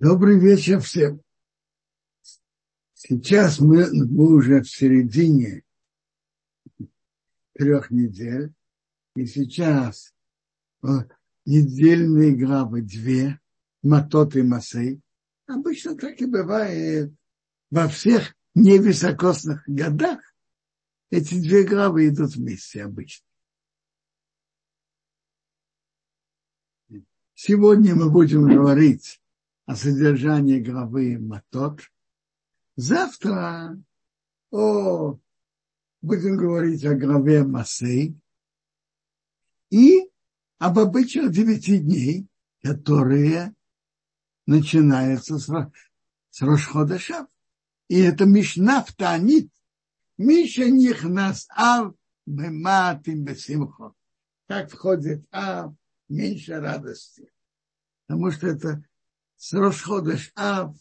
Добрый 0.00 0.38
вечер 0.38 0.78
всем. 0.78 1.20
Сейчас 2.94 3.58
мы, 3.58 3.90
мы 3.92 4.32
уже 4.32 4.62
в 4.62 4.70
середине 4.70 5.64
трех 7.54 7.90
недель. 7.90 8.54
И 9.16 9.26
сейчас 9.26 10.14
недельные 11.44 12.36
главы 12.36 12.82
две, 12.82 13.40
Матот 13.82 14.36
и 14.36 14.42
Масей. 14.42 15.00
Обычно 15.46 15.96
так 15.96 16.20
и 16.20 16.26
бывает 16.26 17.12
во 17.72 17.88
всех 17.88 18.36
невысокосных 18.54 19.64
годах. 19.66 20.20
Эти 21.10 21.34
две 21.40 21.64
главы 21.64 22.06
идут 22.06 22.36
вместе 22.36 22.84
обычно. 22.84 23.26
Сегодня 27.34 27.96
мы 27.96 28.12
будем 28.12 28.46
говорить 28.46 29.20
о 29.68 29.76
содержании 29.76 30.60
главы 30.60 31.18
Матот. 31.18 31.82
Завтра 32.76 33.78
о, 34.50 35.18
будем 36.00 36.38
говорить 36.38 36.86
о 36.86 36.94
главе 36.94 37.44
Масей 37.44 38.18
и 39.68 40.10
об 40.56 40.78
обычных 40.78 41.32
девяти 41.32 41.80
дней, 41.80 42.26
которые 42.62 43.54
начинаются 44.46 45.38
с, 45.38 45.50
с 46.30 46.40
Рошхода 46.40 46.98
И 47.88 48.00
это 48.00 48.24
Мишна 48.24 48.82
в 48.82 48.94
Таанит. 48.94 49.50
Миша 50.16 50.70
них 50.70 51.04
нас 51.04 51.46
ав 51.54 51.94
мематим 52.24 53.22
бесимхо. 53.22 53.92
Как 54.46 54.70
входит 54.70 55.26
ав, 55.30 55.74
меньше 56.08 56.58
радости. 56.58 57.30
Потому 58.06 58.30
что 58.30 58.46
это 58.46 58.82
с 59.38 59.54
Рошходыш 59.54 60.32
Ав 60.34 60.76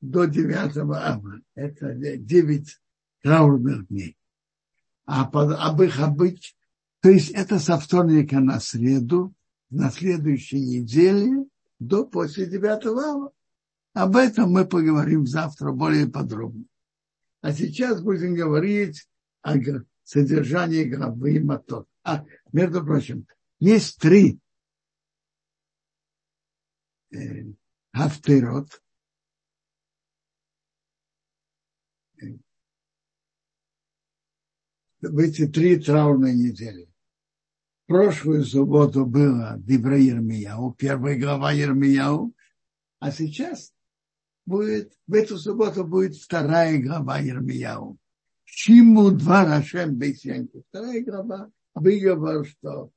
до 0.00 0.26
9 0.26 0.76
Ава. 0.76 1.40
Это 1.54 1.94
9 1.94 2.80
траурных 3.22 3.86
дней. 3.88 4.16
А 5.06 5.24
под, 5.24 5.56
об 5.58 5.82
их 5.82 5.98
обыч, 6.00 6.56
то 7.00 7.08
есть 7.08 7.30
это 7.30 7.58
со 7.58 7.78
вторника 7.78 8.40
на 8.40 8.60
среду, 8.60 9.32
на 9.70 9.90
следующей 9.90 10.60
неделе 10.60 11.46
до 11.78 12.04
после 12.04 12.46
9 12.46 12.86
Ава. 12.86 13.32
Об 13.94 14.16
этом 14.16 14.50
мы 14.50 14.66
поговорим 14.66 15.26
завтра 15.26 15.72
более 15.72 16.08
подробно. 16.08 16.64
А 17.40 17.52
сейчас 17.52 18.02
будем 18.02 18.34
говорить 18.34 19.08
о 19.42 19.54
содержании 20.02 20.84
главы 20.84 21.40
Матот. 21.40 21.86
А, 22.02 22.24
между 22.52 22.84
прочим, 22.84 23.26
есть 23.60 23.98
три 23.98 24.40
Хафтерот. 27.98 28.80
В 35.00 35.18
эти 35.18 35.48
три 35.48 35.80
траурные 35.80 36.32
недели. 36.32 36.88
Прошлую 37.86 38.44
субботу 38.44 39.04
было 39.04 39.56
Дибра 39.58 39.98
Ермияу, 39.98 40.74
первая 40.74 41.18
глава 41.18 41.50
Ермияу, 41.50 42.32
а 43.00 43.10
сейчас 43.10 43.74
будет, 44.46 44.96
в 45.08 45.14
эту 45.14 45.36
субботу 45.36 45.84
будет 45.84 46.14
вторая 46.14 46.80
глава 46.80 47.18
Ермияу. 47.18 47.98
Чему 48.44 49.10
два 49.10 49.44
Рашем 49.44 49.96
Бейсенки. 49.96 50.62
Вторая 50.68 51.02
глава 51.02 51.50
выговор, 51.74 52.46
что 52.46 52.92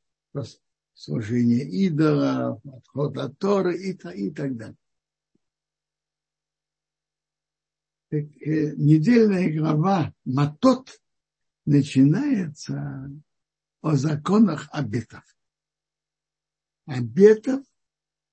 служение 0.93 1.67
идола, 1.87 2.61
отход 2.71 3.17
от 3.17 3.39
Торы 3.39 3.75
и, 3.77 3.93
и 3.93 4.29
так 4.29 4.55
далее. 4.55 4.77
Так, 8.11 8.25
э, 8.41 8.75
недельная 8.75 9.57
глава 9.57 10.13
Матот 10.25 11.01
начинается 11.63 13.09
о 13.79 13.95
законах 13.95 14.67
обетов. 14.73 15.23
Обетов 16.85 17.65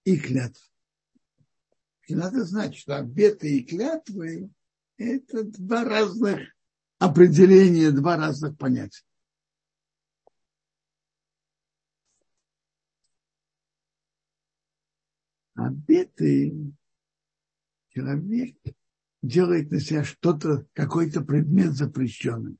и 0.02 0.18
клятв. 0.18 0.68
И 2.08 2.16
надо 2.16 2.44
знать, 2.44 2.74
что 2.74 2.96
обеты 2.96 3.56
и 3.56 3.64
клятвы– 3.64 4.50
это 4.96 5.44
два 5.44 5.84
разных 5.84 6.40
определения, 6.98 7.92
два 7.92 8.16
разных 8.16 8.58
понятия. 8.58 9.04
обеты 15.54 16.72
человек 17.90 18.56
делает 19.22 19.70
на 19.70 19.80
себя 19.80 20.04
что-то, 20.04 20.66
какой-то 20.72 21.22
предмет 21.22 21.72
запрещенный. 21.72 22.56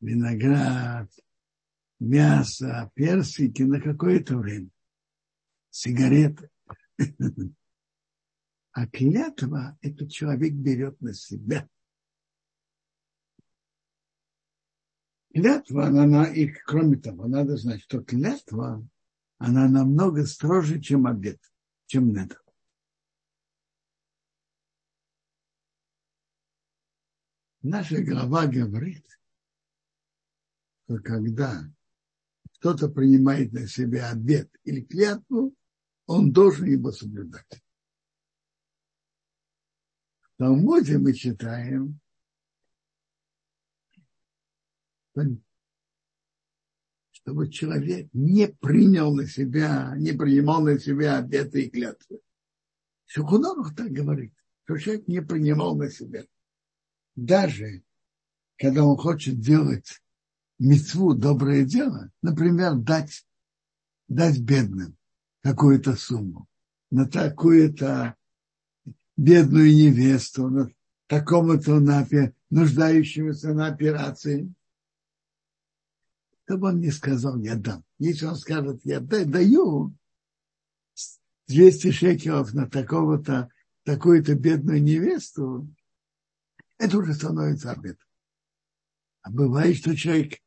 Виноград, 0.00 1.10
мясо, 1.98 2.90
персики 2.94 3.62
на 3.62 3.80
какое-то 3.80 4.36
время. 4.38 4.70
Сигареты. 5.70 6.50
А 8.72 8.86
клятва 8.86 9.76
этот 9.80 10.10
человек 10.12 10.52
берет 10.54 11.00
на 11.00 11.12
себя. 11.12 11.68
Клятва, 15.34 15.86
она, 15.86 16.04
она, 16.04 16.24
и 16.26 16.46
кроме 16.48 16.96
того, 16.96 17.26
надо 17.26 17.56
знать, 17.56 17.82
что 17.82 18.02
клятва, 18.02 18.86
она 19.38 19.68
намного 19.68 20.26
строже, 20.26 20.80
чем 20.80 21.06
обед, 21.06 21.40
чем 21.88 22.12
недр. 22.12 22.40
Наша 27.62 28.02
глава 28.04 28.46
говорит, 28.46 29.04
что 30.84 30.98
когда 30.98 31.64
кто-то 32.54 32.88
принимает 32.88 33.52
на 33.52 33.66
себя 33.66 34.10
обед 34.10 34.54
или 34.64 34.82
клятву, 34.82 35.54
он 36.06 36.30
должен 36.30 36.66
его 36.66 36.92
соблюдать. 36.92 37.62
В 40.22 40.36
Талмуде 40.36 40.98
мы 40.98 41.14
читаем, 41.14 42.00
чтобы 47.28 47.50
человек 47.50 48.08
не 48.14 48.48
принял 48.48 49.14
на 49.14 49.26
себя, 49.26 49.92
не 49.98 50.12
принимал 50.12 50.62
на 50.62 50.78
себя 50.78 51.18
обеты 51.18 51.64
и 51.64 51.70
клятвы. 51.70 52.20
Шухуноров 53.04 53.74
так 53.74 53.90
говорит, 53.90 54.32
что 54.64 54.78
человек 54.78 55.06
не 55.08 55.20
принимал 55.20 55.76
на 55.76 55.90
себя. 55.90 56.24
Даже 57.16 57.82
когда 58.56 58.82
он 58.82 58.96
хочет 58.96 59.38
делать 59.40 60.00
мецву, 60.58 61.12
доброе 61.12 61.66
дело, 61.66 62.10
например, 62.22 62.76
дать, 62.76 63.26
дать 64.08 64.40
бедным 64.40 64.96
какую-то 65.42 65.96
сумму, 65.96 66.46
на 66.90 67.06
такую-то 67.06 68.16
бедную 69.18 69.74
невесту, 69.74 70.48
на 70.48 70.70
такому-то 71.08 71.78
нуждающемуся 72.48 73.52
на 73.52 73.66
операции, 73.66 74.50
чтобы 76.48 76.68
он 76.68 76.80
не 76.80 76.90
сказал, 76.90 77.38
я 77.40 77.56
дам. 77.56 77.84
Если 77.98 78.24
он 78.24 78.34
скажет, 78.34 78.80
я 78.84 79.00
даю 79.00 79.94
200 81.46 81.90
шекелов 81.90 82.54
на 82.54 82.66
такого-то, 82.66 83.50
такую-то 83.82 84.34
бедную 84.34 84.82
невесту, 84.82 85.68
это 86.78 86.96
уже 86.96 87.12
становится 87.12 87.72
обетом. 87.72 88.08
А 89.20 89.30
бывает, 89.30 89.76
что 89.76 89.94
человек 89.94 90.38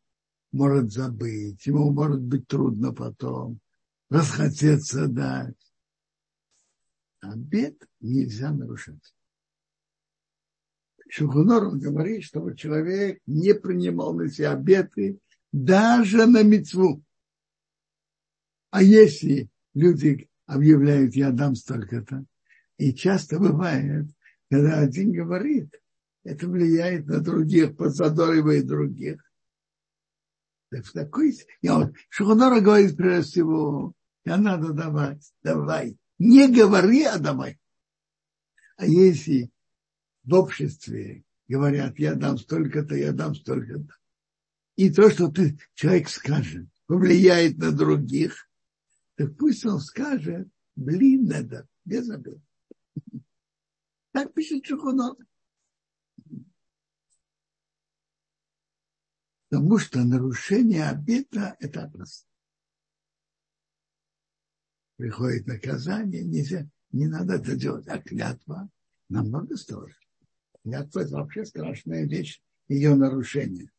может 0.51 0.91
забыть, 0.91 1.63
ему 1.67 1.91
может 1.91 2.23
быть 2.23 2.47
трудно 2.47 2.91
потом, 2.93 3.59
расхотеться 4.09 5.07
дать. 5.07 5.73
Обед 7.19 7.77
нельзя 7.99 8.51
нарушать. 8.51 9.13
Шухунор 11.09 11.75
говорит, 11.75 12.23
чтобы 12.23 12.57
человек 12.57 13.21
не 13.27 13.53
принимал 13.53 14.15
на 14.15 14.29
себя 14.29 14.53
обеты 14.53 15.19
даже 15.51 16.25
на 16.27 16.43
мецву. 16.43 17.03
А 18.69 18.81
если 18.81 19.49
люди 19.73 20.29
объявляют, 20.45 21.15
я 21.15 21.31
дам 21.31 21.55
столько-то, 21.55 22.25
и 22.77 22.93
часто 22.93 23.39
бывает, 23.39 24.07
когда 24.49 24.79
один 24.79 25.11
говорит, 25.11 25.69
это 26.23 26.47
влияет 26.47 27.07
на 27.07 27.19
других, 27.19 27.75
подзадоривает 27.75 28.67
других. 28.67 29.21
Так 30.69 30.85
в 30.85 30.93
такой... 30.93 31.37
Шухонора 32.09 32.61
говорит 32.61 32.95
прежде 32.95 33.29
всего, 33.29 33.93
я 34.23 34.37
надо 34.37 34.71
давать, 34.71 35.33
давай. 35.43 35.97
Не 36.17 36.47
говори, 36.47 37.03
а 37.03 37.17
давай. 37.17 37.59
А 38.77 38.85
если 38.85 39.51
в 40.23 40.33
обществе 40.33 41.23
говорят, 41.47 41.97
я 41.99 42.15
дам 42.15 42.37
столько-то, 42.37 42.95
я 42.95 43.11
дам 43.11 43.35
столько-то, 43.35 43.93
и 44.75 44.89
то, 44.89 45.09
что 45.09 45.29
ты, 45.29 45.59
человек 45.73 46.09
скажет, 46.09 46.67
повлияет 46.87 47.57
на 47.57 47.71
других, 47.71 48.49
так 49.15 49.37
пусть 49.37 49.65
он 49.65 49.79
скажет, 49.79 50.47
блин, 50.75 51.25
надо, 51.25 51.67
без 51.85 52.09
обеда. 52.09 52.41
Так 54.11 54.33
пишет 54.33 54.65
Шухунот. 54.65 55.19
Потому 59.49 59.77
что 59.79 60.03
нарушение 60.03 60.87
обета– 60.87 61.57
это 61.59 61.83
опасно. 61.83 62.27
Приходит 64.95 65.47
наказание, 65.47 66.23
нельзя, 66.23 66.69
не 66.91 67.07
надо 67.07 67.35
это 67.35 67.55
делать, 67.55 67.87
а 67.87 67.99
клятва 67.99 68.69
намного 69.09 69.57
строже. 69.57 69.97
Клятва– 70.63 70.99
это 71.01 71.11
вообще 71.15 71.43
страшная 71.45 72.05
вещь, 72.05 72.41
ее 72.67 72.95
нарушение. 72.95 73.71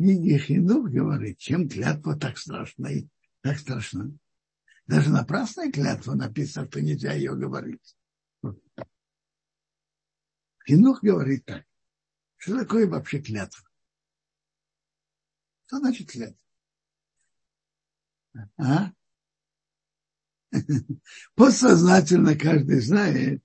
Книги 0.00 0.38
Хинух 0.38 0.88
говорит, 0.90 1.36
чем 1.36 1.68
клятва 1.68 2.16
так 2.16 2.38
страшна, 2.38 2.88
так 3.42 3.58
страшна. 3.58 4.10
Даже 4.86 5.10
напрасная 5.10 5.70
клятва 5.70 6.14
написано, 6.14 6.66
что 6.68 6.80
нельзя 6.80 7.12
ее 7.12 7.36
говорить. 7.36 7.98
Хинух 10.66 11.02
говорит 11.02 11.44
так. 11.44 11.66
Что 12.38 12.60
такое 12.60 12.88
вообще 12.88 13.20
клятва? 13.20 13.68
Что 15.66 15.80
значит 15.80 16.10
клятва? 16.10 16.40
А? 18.56 18.92
Подсознательно 21.34 22.38
каждый 22.38 22.80
знает, 22.80 23.44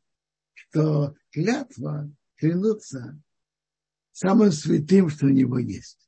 что 0.54 1.18
клятва 1.32 2.10
клянуться 2.38 3.22
самым 4.14 4.54
святым, 4.54 5.10
что 5.10 5.26
у 5.26 5.30
него 5.32 5.60
есть. 5.60 6.05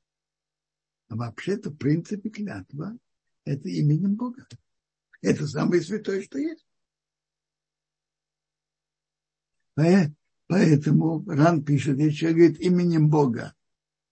А 1.08 1.16
вообще-то, 1.16 1.70
в 1.70 1.78
принципе, 1.78 2.30
клятва– 2.30 2.98
это 3.46 3.70
именем 3.70 4.16
Бога. 4.16 4.48
Это 5.22 5.48
самое 5.48 5.82
святое, 5.82 6.22
что 6.22 6.38
есть. 6.38 6.66
Поэтому 10.48 11.24
Ран 11.28 11.64
пишет, 11.64 11.98
если 12.00 12.16
человек 12.16 12.38
говорит 12.38 12.60
именем 12.62 13.10
Бога, 13.10 13.54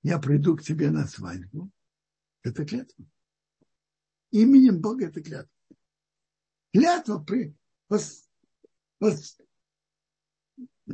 я 0.03 0.19
приду 0.19 0.55
к 0.55 0.61
тебе 0.61 0.91
на 0.91 1.07
свадьбу, 1.07 1.71
это 2.43 2.65
клятва. 2.65 3.05
Именем 4.31 4.81
Бога 4.81 5.07
это 5.07 5.21
клятва. 5.23 5.51
Клятва 6.73 7.19
при, 7.23 7.55
пос, 7.87 8.29
пос, 8.99 9.37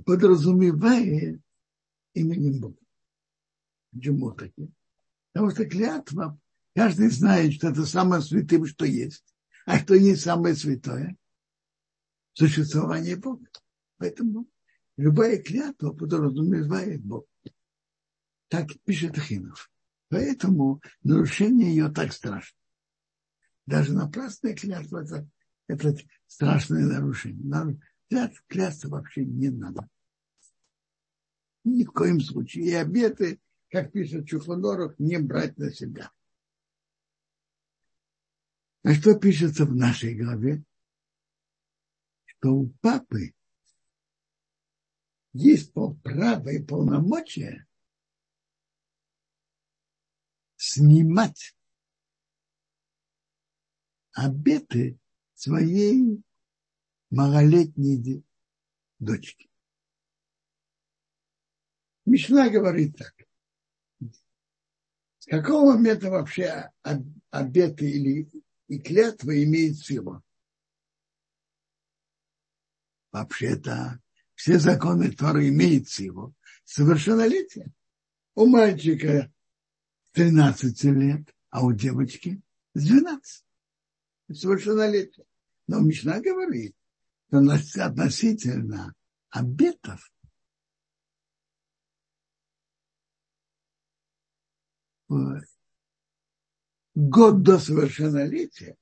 подразумевает 0.06 1.42
именем 2.14 2.62
Бога. 2.62 2.78
Почему 3.92 4.32
таки? 4.32 4.72
Потому 5.34 5.52
что 5.52 5.66
клятва, 5.66 6.40
каждый 6.76 7.10
знает, 7.10 7.54
что 7.54 7.70
это 7.70 7.86
самое 7.86 8.22
святое, 8.22 8.66
что 8.66 8.86
есть. 8.86 9.24
А 9.66 9.80
что 9.80 9.98
не 9.98 10.16
самое 10.16 10.56
святое? 10.56 11.16
Существование 12.34 13.16
Бога. 13.16 13.48
Поэтому 13.98 14.48
любая 14.98 15.42
клятва 15.42 15.94
подразумевает 15.94 17.04
Бог. 17.04 17.26
Так 18.48 18.68
пишет 18.84 19.18
Хинов. 19.18 19.72
Поэтому 20.10 20.82
нарушение 21.04 21.70
ее 21.70 21.90
так 21.90 22.12
страшно. 22.12 22.58
Даже 23.66 23.94
напрасная 23.94 24.56
клятва 24.56 25.04
это, 25.04 25.30
это 25.68 25.96
страшное 26.28 26.86
нарушение. 26.86 27.80
Клятв, 28.10 28.44
клясться 28.48 28.90
вообще 28.90 29.24
не 29.24 29.50
надо. 29.50 29.88
Ни 31.64 31.86
в 31.86 31.92
коем 31.92 32.20
случае. 32.20 32.66
И 32.66 32.74
обеты, 32.74 33.40
как 33.72 33.94
пишет 33.94 34.28
Чухоноров, 34.28 35.00
не 35.00 35.18
брать 35.18 35.58
на 35.58 35.72
себя. 35.72 36.12
А 38.84 38.94
что 38.94 39.18
пишется 39.18 39.66
в 39.66 39.74
нашей 39.74 40.14
главе? 40.14 40.64
Что 42.26 42.50
у 42.50 42.70
папы 42.82 43.34
есть 45.32 45.72
право 46.04 46.50
и 46.50 46.62
полномочия 46.62 47.66
снимать 50.58 51.56
обеты 54.12 55.00
своей 55.34 56.22
малолетней 57.10 58.26
дочки. 59.00 59.50
Мишна 62.06 62.50
говорит 62.50 62.98
так. 62.98 63.31
Какого 65.32 65.76
момента 65.76 66.12
вообще 66.12 66.70
обеты 67.30 67.90
или 67.90 68.30
и 68.68 68.80
клятва 68.80 69.42
имеет 69.46 69.78
силу? 69.78 70.22
Вообще-то 73.14 74.02
все 74.36 74.60
законы 74.60 75.10
Торы 75.14 75.48
имеют 75.48 75.88
силу 75.88 76.36
совершеннолетия. 76.66 77.72
У 78.36 78.46
мальчика 78.46 79.32
13 80.12 80.84
лет, 80.96 81.34
а 81.50 81.64
у 81.66 81.72
девочки 81.72 82.42
12. 82.74 83.46
Совершеннолетие. 84.34 85.26
Но 85.66 85.80
Мишна 85.80 86.20
говорит, 86.20 86.76
что 87.30 87.86
относительно 87.86 88.94
обетов 89.30 90.12
год 96.96 97.44
до 97.44 97.60
совершеннолетия, 97.60 98.76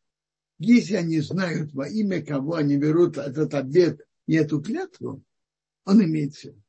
если 0.57 0.95
они 0.95 1.19
знают 1.21 1.73
во 1.73 1.87
имя 1.87 2.25
кого 2.25 2.55
они 2.55 2.77
берут 2.77 3.17
этот 3.17 3.53
обет 3.53 4.01
и 4.27 4.35
эту 4.35 4.61
клятву, 4.61 5.23
он 5.85 6.03
имеет 6.03 6.35
силу. 6.35 6.61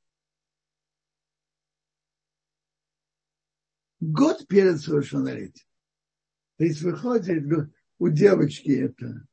год 4.00 4.46
перед 4.48 4.80
совершеннолетием. 4.80 5.66
То 6.56 6.64
есть 6.64 6.82
выходит, 6.82 7.44
у 7.98 8.08
девочки 8.08 8.70
это 8.70 9.26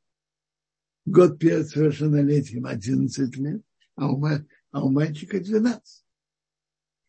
год 1.05 1.39
перед 1.39 1.69
совершеннолетием 1.69 2.65
11 2.65 3.35
лет, 3.37 3.61
а 3.95 4.11
у, 4.11 4.23
а 4.25 4.83
у 4.83 4.89
мальчика 4.91 5.39
12. 5.39 6.05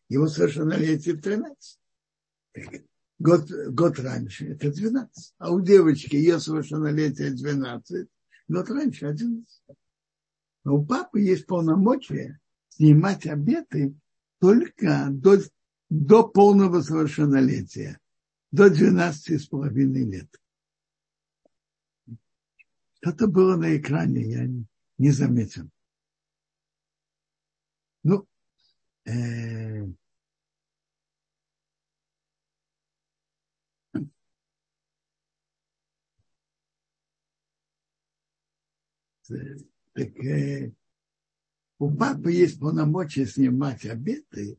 Его 0.07 0.27
совершеннолетие 0.27 1.15
в 1.15 1.21
13. 1.21 1.79
Год, 3.19 3.51
год 3.51 3.99
раньше 3.99 4.53
это 4.53 4.71
12. 4.71 5.33
А 5.37 5.51
у 5.51 5.59
девочки 5.59 6.15
ее 6.15 6.39
совершеннолетие 6.39 7.31
12, 7.31 8.07
год 8.47 8.69
раньше 8.69 9.05
11. 9.05 9.45
Но 10.63 10.77
у 10.77 10.85
папы 10.85 11.19
есть 11.19 11.45
полномочия 11.45 12.39
снимать 12.69 13.27
обеты 13.27 13.93
только 14.39 15.07
до 15.11 15.37
до 15.89 16.27
полного 16.27 16.81
совершеннолетия, 16.81 17.99
до 18.51 18.69
12 18.69 19.41
с 19.41 19.47
половиной 19.47 20.05
лет. 20.05 20.29
Что-то 23.01 23.27
было 23.27 23.55
на 23.55 23.75
экране, 23.77 24.21
я 24.21 24.47
не 24.97 25.11
заметил. 25.11 25.69
Ну, 28.03 28.27
э, 29.05 29.85
так, 39.93 40.25
э, 40.25 40.71
у 41.77 41.95
папы 41.95 42.31
есть 42.31 42.59
полномочия 42.59 43.25
снимать 43.25 43.85
обеты 43.85 44.57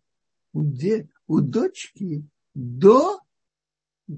у, 0.53 0.65
де, 0.65 1.09
у 1.27 1.41
дочки 1.41 2.25
до, 2.55 3.21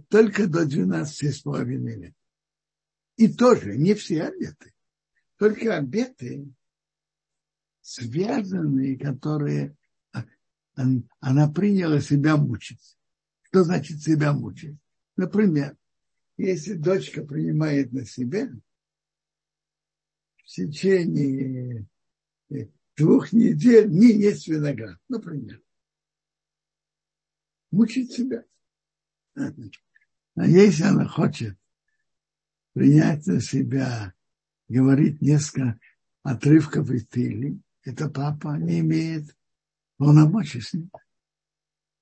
только 0.09 0.47
до 0.47 0.65
12 0.65 1.35
с 1.35 1.41
половиной 1.41 1.97
лет. 1.97 2.15
И 3.17 3.33
тоже 3.33 3.77
не 3.77 3.95
все 3.95 4.23
обеты, 4.25 4.73
только 5.37 5.77
обеты, 5.77 6.47
связанные, 7.81 8.99
которые 8.99 9.77
она 10.75 11.49
приняла 11.49 12.01
себя 12.01 12.37
мучить. 12.37 12.97
Что 13.43 13.65
значит 13.65 14.01
себя 14.01 14.33
мучить? 14.33 14.79
Например, 15.17 15.77
если 16.39 16.75
дочка 16.75 17.23
принимает 17.23 17.93
на 17.93 18.07
себя 18.07 18.51
в 20.43 20.47
течение 20.47 21.87
двух 22.97 23.33
недель 23.33 23.91
не 23.91 24.13
есть 24.13 24.49
виноград, 24.49 24.99
например 25.09 25.63
мучить 27.73 28.13
себя. 28.13 28.45
А 29.35 30.47
если 30.47 30.85
она 30.85 31.07
хочет 31.07 31.59
принять 32.75 33.27
на 33.27 33.41
себя, 33.41 34.15
говорить 34.69 35.21
несколько 35.21 35.81
отрывков 36.23 36.91
из 36.91 37.07
Тили, 37.09 37.61
это 37.83 38.09
папа 38.09 38.57
не 38.57 38.81
имеет 38.81 39.37
полномочий 39.97 40.61
с 40.61 40.73
ним. 40.73 40.91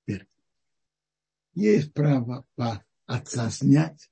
Теперь. 0.05 0.27
Есть 1.53 1.93
право 1.93 2.45
отца 3.07 3.49
снять, 3.49 4.11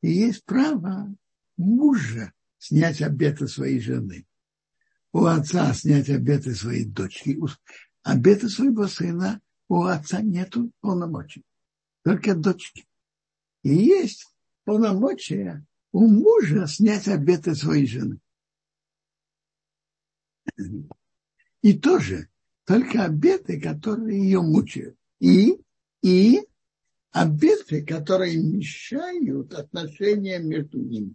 и 0.00 0.10
есть 0.10 0.44
право 0.44 1.12
мужа 1.56 2.32
снять 2.58 3.00
обеты 3.02 3.48
своей 3.48 3.80
жены, 3.80 4.26
у 5.12 5.24
отца 5.24 5.72
снять 5.74 6.08
обеты 6.10 6.54
своей 6.54 6.84
дочки, 6.84 7.38
обеты 8.02 8.48
своего 8.48 8.86
сына 8.86 9.40
у 9.68 9.82
отца 9.82 10.22
нету 10.22 10.70
полномочий, 10.80 11.44
только 12.02 12.34
дочки. 12.34 12.86
И 13.62 13.74
есть 13.74 14.26
полномочия 14.64 15.64
у 15.92 16.06
мужа 16.06 16.66
снять 16.66 17.08
обеты 17.08 17.54
своей 17.54 17.86
жены. 17.86 18.18
И 21.62 21.78
тоже 21.78 22.28
только 22.64 23.04
обеты, 23.04 23.60
которые 23.60 24.22
ее 24.22 24.40
мучают. 24.40 24.96
И, 25.20 25.60
и 26.02 26.46
обеты, 27.10 27.84
которые 27.84 28.36
мешают 28.36 29.52
отношениям 29.54 30.46
между 30.48 30.78
ними. 30.78 31.14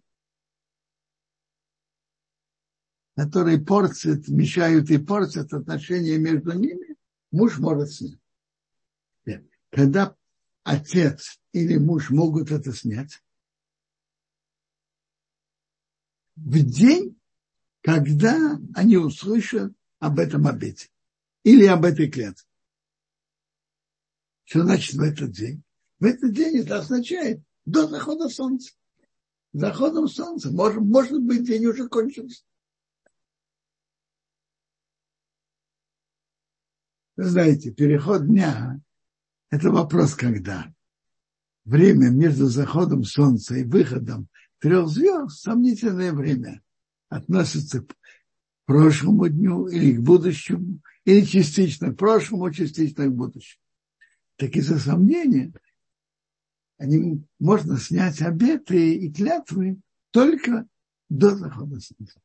Которые 3.15 3.59
портят, 3.59 4.27
мешают 4.27 4.89
и 4.89 4.97
портят 4.97 5.53
отношения 5.53 6.17
между 6.17 6.53
ними, 6.53 6.95
муж 7.31 7.59
может 7.59 7.91
снять. 7.91 8.19
Когда 9.69 10.15
отец 10.63 11.39
или 11.51 11.77
муж 11.77 12.09
могут 12.09 12.51
это 12.51 12.73
снять, 12.73 13.21
в 16.35 16.59
день, 16.63 17.19
когда 17.81 18.59
они 18.75 18.97
услышат 18.97 19.73
об 19.99 20.19
этом 20.19 20.47
обете 20.47 20.89
или 21.43 21.65
об 21.65 21.85
этой 21.85 22.09
клятве. 22.09 22.45
Что 24.45 24.63
значит 24.63 24.95
в 24.95 25.01
этот 25.01 25.31
день? 25.31 25.63
В 25.99 26.05
этот 26.05 26.33
день 26.33 26.57
это 26.57 26.79
означает 26.79 27.41
до 27.65 27.87
захода 27.87 28.29
солнца. 28.29 28.73
Заходом 29.53 30.07
солнца, 30.07 30.51
может, 30.51 30.81
может 30.81 31.21
быть, 31.21 31.45
день 31.45 31.65
уже 31.65 31.87
кончился. 31.87 32.43
Вы 37.15 37.25
знаете, 37.25 37.71
переход 37.71 38.25
дня– 38.25 38.79
это 39.51 39.69
вопрос, 39.69 40.15
когда 40.15 40.73
время 41.63 42.09
между 42.09 42.47
заходом 42.47 43.03
солнца 43.03 43.55
и 43.55 43.63
выходом 43.63 44.27
трех 44.59 44.87
звезд, 44.87 45.39
сомнительное 45.39 46.11
время, 46.11 46.61
относится 47.09 47.81
к 47.81 47.95
прошлому 48.65 49.29
дню 49.29 49.67
или 49.67 49.95
к 49.95 50.01
будущему, 50.01 50.79
или 51.05 51.23
частично 51.23 51.93
к 51.93 51.97
прошлому, 51.97 52.51
частично 52.51 53.05
к 53.05 53.13
будущему. 53.13 53.61
Так 54.37 54.55
из-за 54.55 54.79
сомнения 54.79 55.53
они, 56.77 57.23
можно 57.39 57.77
снять 57.77 58.21
обеты 58.23 58.95
и 58.95 59.13
клятвы 59.13 59.79
только 60.09 60.67
до 61.09 61.35
захода 61.35 61.79
солнца. 61.79 62.19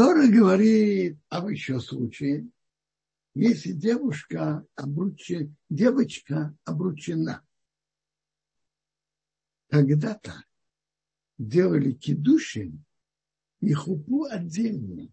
Тора 0.00 0.28
говорит 0.28 1.18
об 1.28 1.48
еще 1.48 1.78
случае, 1.78 2.48
если 3.34 3.72
девушка 3.72 4.66
обручена, 4.74 5.54
девочка 5.68 6.56
обручена, 6.64 7.46
когда-то 9.68 10.42
делали 11.36 11.92
кидушин 11.92 12.82
и 13.60 13.74
хупу 13.74 14.24
отдельно. 14.24 15.12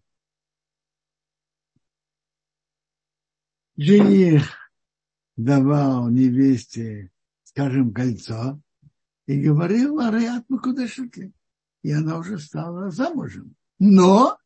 Жених 3.76 4.72
давал 5.36 6.08
невесте, 6.08 7.12
скажем, 7.42 7.92
кольцо 7.92 8.58
и 9.26 9.38
говорил, 9.38 10.00
Ариат 10.00 10.48
Макудашики. 10.48 11.34
И 11.82 11.92
она 11.92 12.16
уже 12.16 12.38
стала 12.38 12.90
замужем. 12.90 13.54
Но 13.78 14.37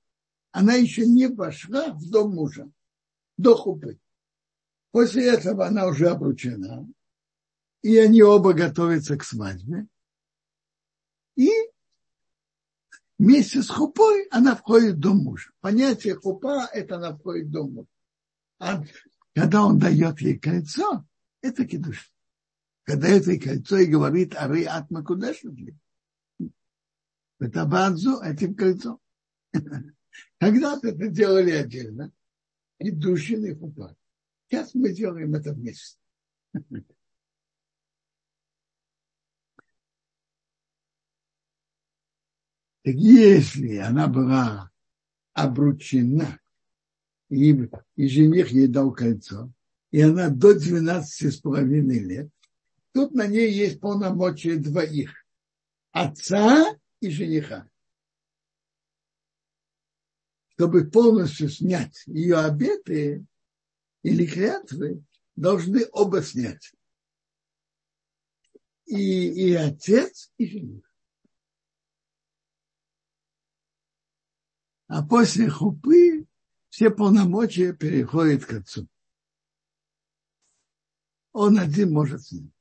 она 0.52 0.74
еще 0.74 1.06
не 1.06 1.26
вошла 1.26 1.92
в 1.92 2.08
дом 2.08 2.34
мужа 2.34 2.70
до 3.36 3.56
хупы. 3.56 3.98
После 4.90 5.26
этого 5.28 5.66
она 5.66 5.86
уже 5.86 6.08
обручена, 6.08 6.86
и 7.80 7.96
они 7.96 8.22
оба 8.22 8.52
готовятся 8.52 9.16
к 9.16 9.24
свадьбе. 9.24 9.86
И 11.34 11.50
вместе 13.18 13.62
с 13.62 13.70
хупой 13.70 14.28
она 14.30 14.54
входит 14.54 14.96
в 14.96 15.00
дом 15.00 15.18
мужа. 15.18 15.50
Понятие 15.60 16.14
хупа– 16.14 16.68
это 16.72 16.96
она 16.96 17.16
входит 17.16 17.48
в 17.48 17.50
дом 17.50 17.72
мужа. 17.72 17.88
А 18.58 18.84
когда 19.34 19.64
он 19.64 19.78
дает 19.78 20.20
ей 20.20 20.38
кольцо, 20.38 21.06
это 21.40 21.66
кидуш. 21.66 22.12
Когда 22.84 23.08
это 23.08 23.38
кольцо 23.38 23.78
и 23.78 23.86
говорит 23.86 24.34
«Ары 24.36 24.64
атма 24.64 25.02
кудашли». 25.02 25.76
Это 27.40 27.64
бадзу 27.64 28.20
этим 28.20 28.54
кольцом. 28.54 29.00
Когда-то 30.38 30.88
это 30.88 31.08
делали 31.08 31.52
отдельно 31.52 32.12
и 32.78 32.90
душин, 32.90 33.44
и 33.44 33.54
хупа. 33.54 33.96
Сейчас 34.48 34.74
мы 34.74 34.92
делаем 34.92 35.34
это 35.34 35.52
вместе. 35.52 35.98
Так 42.82 42.94
если 42.96 43.76
она 43.76 44.08
была 44.08 44.70
обручена, 45.32 46.40
и, 47.30 47.70
и 47.96 48.08
жених 48.08 48.50
ей 48.50 48.66
дал 48.66 48.92
кольцо, 48.92 49.50
и 49.90 50.00
она 50.00 50.28
до 50.28 50.58
12 50.58 51.32
с 51.32 51.36
половиной 51.38 52.00
лет, 52.00 52.28
тут 52.92 53.14
на 53.14 53.26
ней 53.26 53.52
есть 53.52 53.80
полномочия 53.80 54.56
двоих. 54.56 55.14
Отца 55.92 56.76
и 57.00 57.08
жениха 57.10 57.70
чтобы 60.62 60.88
полностью 60.88 61.48
снять 61.48 62.04
ее 62.06 62.36
обеты 62.36 63.26
или 64.04 64.24
клятвы, 64.24 65.02
должны 65.34 65.88
оба 65.90 66.22
снять. 66.22 66.72
И, 68.84 69.48
и 69.48 69.54
отец, 69.54 70.30
и 70.38 70.46
жених. 70.46 70.94
А 74.86 75.04
после 75.04 75.50
хупы 75.50 76.28
все 76.68 76.90
полномочия 76.90 77.72
переходят 77.72 78.44
к 78.44 78.52
отцу. 78.52 78.86
Он 81.32 81.58
один 81.58 81.90
может 81.90 82.22
снять. 82.22 82.52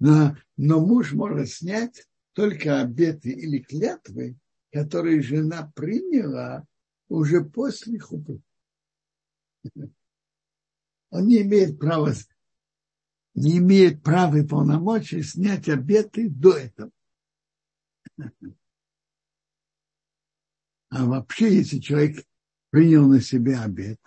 Но, 0.00 0.36
но 0.56 0.84
муж 0.84 1.12
может 1.12 1.50
снять 1.50 2.04
только 2.32 2.80
обеты 2.80 3.30
или 3.30 3.60
клятвы, 3.60 4.36
которые 4.74 5.22
жена 5.22 5.70
приняла 5.76 6.66
уже 7.06 7.44
после 7.44 7.96
хупы. 8.00 8.42
Он 11.10 11.28
не 11.28 11.42
имеет 11.42 11.78
права, 11.78 12.12
не 13.36 13.58
имеет 13.58 14.02
права 14.02 14.34
и 14.34 14.44
полномочий 14.44 15.22
снять 15.22 15.68
обеты 15.68 16.28
до 16.28 16.56
этого. 16.56 16.90
А 20.88 21.06
вообще, 21.06 21.54
если 21.54 21.78
человек 21.78 22.26
принял 22.70 23.06
на 23.06 23.20
себя 23.20 23.62
обет, 23.62 24.00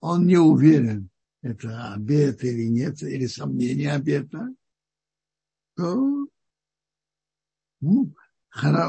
он 0.00 0.26
не 0.26 0.38
уверен, 0.38 1.10
это 1.42 1.92
обет 1.92 2.42
или 2.44 2.66
нет, 2.68 3.02
или 3.02 3.26
сомнение 3.26 3.92
обета, 3.92 4.48
то 5.76 6.24
ну, 7.84 8.14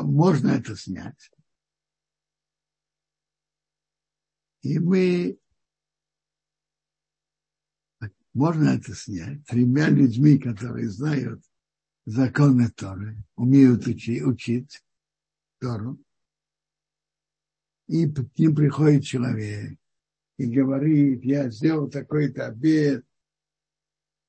можно 0.04 0.52
это 0.52 0.76
снять. 0.76 1.30
И 4.62 4.80
мы 4.80 5.38
можно 8.34 8.70
это 8.70 8.94
снять 8.94 9.46
тремя 9.46 9.90
людьми, 9.90 10.38
которые 10.38 10.90
знают 10.90 11.42
законы 12.06 12.70
Торы, 12.70 13.18
умеют 13.36 13.88
учить, 13.88 14.22
учить 14.24 14.84
Тору. 15.60 15.98
И 17.88 18.08
к 18.08 18.38
ним 18.38 18.56
приходит 18.56 19.06
человек 19.06 19.78
и 20.38 20.46
говорит, 20.48 21.24
я 21.24 21.50
сделал 21.50 21.90
такой-то 21.90 22.48
обед, 22.48 23.06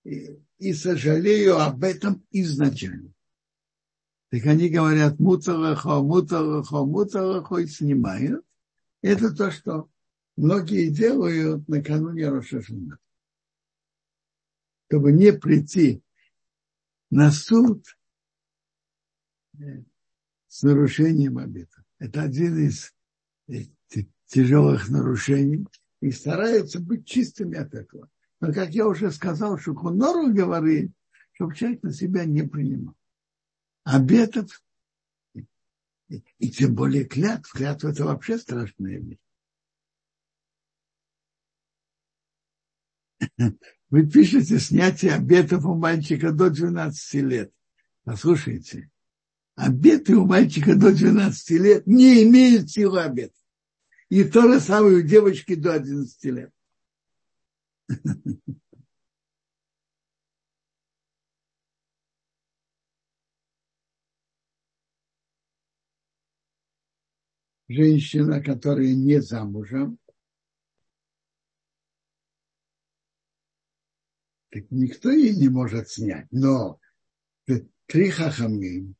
и, 0.04 0.38
и 0.58 0.72
сожалею 0.72 1.58
об 1.58 1.82
этом 1.82 2.24
изначально. 2.30 3.15
Так 4.30 4.44
они 4.46 4.68
говорят 4.68 5.20
муталахо, 5.20 6.02
муталахо, 6.02 6.84
муталахо 6.84 7.58
и 7.58 7.66
снимают. 7.66 8.44
Это 9.02 9.34
то, 9.34 9.50
что 9.50 9.88
многие 10.36 10.90
делают 10.90 11.68
накануне 11.68 12.28
Рошашана. 12.28 12.98
Чтобы 14.88 15.12
не 15.12 15.32
прийти 15.32 16.02
на 17.10 17.30
суд 17.30 17.84
с 20.48 20.62
нарушением 20.62 21.38
обета. 21.38 21.84
Это 21.98 22.22
один 22.22 22.58
из 22.58 22.92
тяжелых 24.26 24.88
нарушений 24.88 25.66
и 26.00 26.10
стараются 26.10 26.80
быть 26.80 27.06
чистыми 27.06 27.56
от 27.56 27.74
этого. 27.74 28.10
Но, 28.40 28.52
как 28.52 28.70
я 28.70 28.86
уже 28.86 29.10
сказал, 29.12 29.58
что 29.58 29.74
Хунору 29.74 30.32
говорит, 30.32 30.90
чтобы 31.32 31.54
человек 31.54 31.82
на 31.82 31.92
себя 31.92 32.24
не 32.24 32.42
принимал. 32.42 32.94
Обетов 33.86 34.60
и, 36.08 36.50
тем 36.50 36.74
более 36.74 37.04
клятв. 37.04 37.52
Клятва– 37.52 37.88
это 37.90 38.04
вообще 38.04 38.36
страшная 38.36 38.98
вещь. 38.98 39.18
Вы 43.90 44.10
пишете 44.10 44.58
снятие 44.58 45.12
обетов 45.14 45.64
у 45.64 45.76
мальчика 45.76 46.32
до 46.32 46.50
12 46.50 47.14
лет. 47.22 47.52
Послушайте, 48.02 48.90
обеты 49.54 50.16
у 50.16 50.26
мальчика 50.26 50.74
до 50.74 50.92
12 50.92 51.50
лет 51.50 51.86
не 51.86 52.24
имеют 52.24 52.68
силы 52.68 53.02
обета. 53.02 53.38
И 54.08 54.24
то 54.24 54.52
же 54.52 54.58
самое 54.58 54.96
у 54.96 55.02
девочки 55.02 55.54
до 55.54 55.74
11 55.74 56.24
лет. 56.24 56.52
Женщина, 67.68 68.40
которая 68.42 68.94
не 68.94 69.20
замужем, 69.20 69.98
так 74.50 74.70
никто 74.70 75.10
ей 75.10 75.34
не 75.34 75.48
может 75.48 75.88
снять. 75.88 76.28
Но 76.30 76.78
три 77.86 78.10
хахамим, 78.10 78.94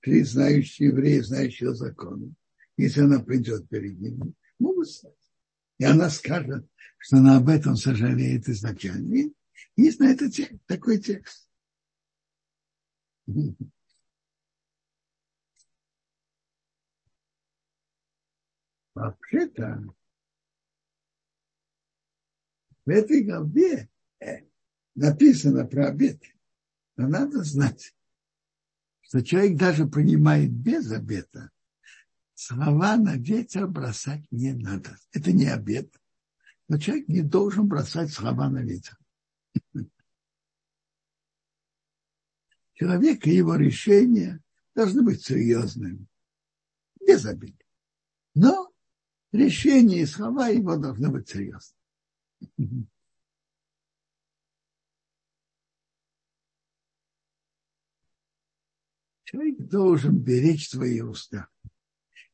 три 0.00 0.22
знающие 0.22 0.88
евреи, 0.88 1.20
знающие 1.20 1.74
законы, 1.74 2.34
если 2.76 3.00
она 3.00 3.18
придет 3.20 3.68
перед 3.68 3.98
ними, 3.98 4.32
могут 4.58 4.88
стать. 4.88 5.14
И 5.78 5.84
она 5.84 6.08
скажет, 6.10 6.66
что 6.98 7.16
она 7.16 7.38
об 7.38 7.48
этом 7.48 7.76
сожалеет 7.76 8.48
изначально. 8.48 9.14
И 9.14 9.32
есть 9.76 9.98
на 9.98 10.10
это 10.12 10.30
текст, 10.30 10.60
такой 10.66 10.98
текст. 10.98 11.48
Вообще-то 18.98 19.94
в 22.84 22.90
этой 22.90 23.22
главе 23.22 23.88
э, 24.18 24.38
написано 24.96 25.64
про 25.66 25.86
обет. 25.86 26.20
Но 26.96 27.06
надо 27.06 27.44
знать, 27.44 27.94
что 29.02 29.22
человек 29.22 29.56
даже 29.56 29.86
принимает 29.86 30.50
без 30.50 30.90
обета, 30.90 31.52
слова 32.34 32.96
на 32.96 33.14
ветер 33.16 33.68
бросать 33.68 34.26
не 34.32 34.52
надо. 34.52 34.98
Это 35.12 35.30
не 35.30 35.46
обед. 35.46 35.94
Но 36.66 36.76
человек 36.76 37.06
не 37.06 37.22
должен 37.22 37.68
бросать 37.68 38.12
слова 38.12 38.50
на 38.50 38.64
ветер. 38.64 38.98
Человек 42.74 43.28
и 43.28 43.30
его 43.30 43.54
решения 43.54 44.42
должны 44.74 45.02
быть 45.02 45.24
серьезными, 45.24 46.04
без 47.00 47.24
обид. 47.26 47.64
Но 48.34 48.67
решение 49.32 50.02
и 50.02 50.06
слова 50.06 50.48
его 50.48 50.76
должны 50.76 51.10
быть 51.10 51.28
серьезными. 51.28 51.74
Человек 59.24 59.58
должен 59.58 60.18
беречь 60.18 60.70
свои 60.70 61.02
уста 61.02 61.48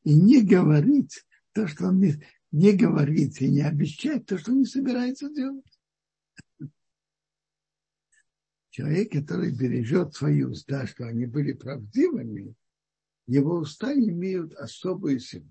и 0.03 0.13
не 0.13 0.41
говорить 0.41 1.25
то, 1.51 1.67
что 1.67 1.87
он 1.87 1.99
не, 1.99 2.23
не 2.51 2.71
говорит, 2.71 3.41
и 3.41 3.49
не 3.49 3.61
обещать 3.61 4.25
то, 4.25 4.37
что 4.37 4.51
он 4.51 4.59
не 4.59 4.65
собирается 4.65 5.29
делать. 5.29 5.65
Человек, 8.69 9.11
который 9.11 9.51
бережет 9.51 10.15
свои 10.15 10.43
уста, 10.43 10.87
что 10.87 11.05
они 11.05 11.25
были 11.25 11.53
правдивыми, 11.53 12.55
его 13.27 13.57
уста 13.57 13.93
имеют 13.93 14.53
особую 14.53 15.19
силу. 15.19 15.49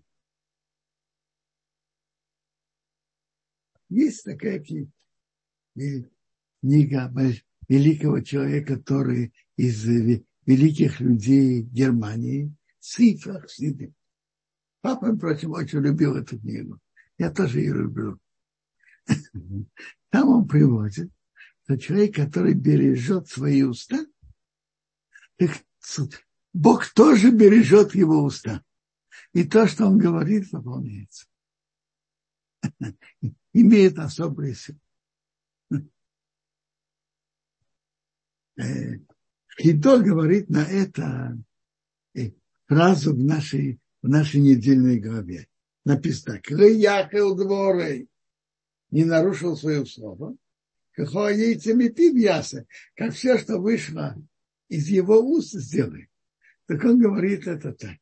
Есть 3.94 4.24
такая 4.24 4.58
книга 5.72 6.10
великого 7.68 8.20
человека, 8.22 8.76
который 8.76 9.32
из 9.56 9.84
великих 9.84 10.98
людей 10.98 11.62
Германии, 11.62 12.52
Цифр 12.80 13.48
Сидим. 13.48 13.94
Папа, 14.80 15.14
впрочем, 15.14 15.52
очень 15.52 15.78
любил 15.78 16.16
эту 16.16 16.40
книгу. 16.40 16.80
Я 17.18 17.30
тоже 17.30 17.60
ее 17.60 17.72
люблю. 17.74 18.18
Там 20.10 20.28
он 20.28 20.48
приводит, 20.48 21.12
что 21.62 21.78
человек, 21.78 22.16
который 22.16 22.54
бережет 22.54 23.28
свои 23.28 23.62
уста, 23.62 24.04
Бог 26.52 26.88
тоже 26.88 27.30
бережет 27.30 27.94
его 27.94 28.24
уста. 28.24 28.64
И 29.32 29.44
то, 29.44 29.68
что 29.68 29.86
он 29.86 29.98
говорит, 29.98 30.50
выполняется. 30.50 31.26
Имеет 33.54 33.98
особую 33.98 34.54
силу. 34.54 34.78
Э, 38.56 38.98
Хидо 39.58 40.00
говорит 40.00 40.50
на 40.50 40.64
это 40.64 41.38
э, 42.14 42.32
фразу 42.66 43.14
в 43.14 43.18
нашей 43.18 43.80
в 44.04 44.08
нашей 44.08 44.40
недельной 44.40 45.00
главе. 45.00 45.48
Написано 45.86 46.36
так. 46.36 46.50
Яхел 46.50 47.34
дворы 47.34 48.06
не 48.90 49.04
нарушил 49.04 49.56
свое 49.56 49.86
слово. 49.86 50.36
Яса, 50.96 52.66
как 52.94 53.14
все, 53.14 53.38
что 53.38 53.58
вышло 53.58 54.14
из 54.68 54.88
его 54.88 55.18
уст, 55.20 55.52
сделай. 55.52 56.10
Так 56.66 56.84
он 56.84 56.98
говорит 56.98 57.46
это 57.46 57.72
так. 57.72 57.96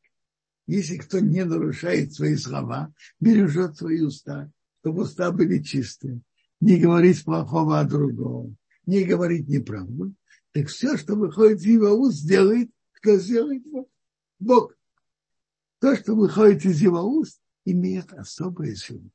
Если 0.67 0.97
кто 0.97 1.19
не 1.19 1.45
нарушает 1.45 2.13
свои 2.13 2.35
слова, 2.35 2.93
бережет 3.21 3.77
свои 3.77 4.01
уста, 4.01 4.51
чтобы 4.83 5.03
уста 5.03 5.31
были 5.31 5.63
чистые, 5.63 6.19
не 6.59 6.77
говорит 6.77 7.23
плохого 7.23 7.79
о 7.79 7.85
другом, 7.85 8.57
не 8.85 9.05
говорит 9.05 9.47
неправду, 9.47 10.13
так 10.51 10.67
все, 10.67 10.97
что 10.97 11.15
выходит 11.15 11.59
из 11.59 11.67
его 11.67 11.93
уст, 11.93 12.17
сделает, 12.17 12.69
кто 12.91 13.15
сделает? 13.15 13.63
Бог 14.39 14.75
то, 15.79 15.95
что 15.95 16.15
выходит 16.15 16.65
из 16.65 16.81
его 16.81 17.01
уст, 17.01 17.41
имеет 17.63 18.11
особую 18.11 18.75
силу. 18.75 19.09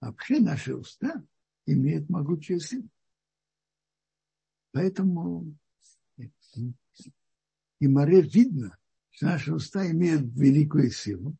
Вообще 0.00 0.40
наши 0.40 0.74
уста 0.74 1.22
имеют 1.66 2.08
могучую 2.08 2.60
силу. 2.60 2.88
Поэтому 4.72 5.54
и 7.78 7.88
море 7.88 8.22
видно, 8.22 8.78
что 9.14 9.26
наши 9.26 9.54
уста 9.54 9.88
имеют 9.90 10.22
великую 10.34 10.90
силу. 10.90 11.36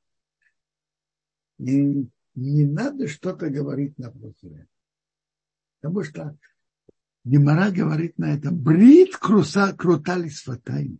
И 1.58 2.08
не 2.34 2.64
надо 2.64 3.08
что-то 3.08 3.50
говорить 3.50 3.98
на 3.98 4.10
плохое. 4.10 4.68
Потому 5.80 6.04
что 6.04 6.38
Гемора 7.24 7.70
говорит 7.70 8.16
на 8.18 8.34
это, 8.34 8.50
брит 8.50 9.16
круса 9.16 9.72
крутали 9.72 10.28
сватай. 10.28 10.98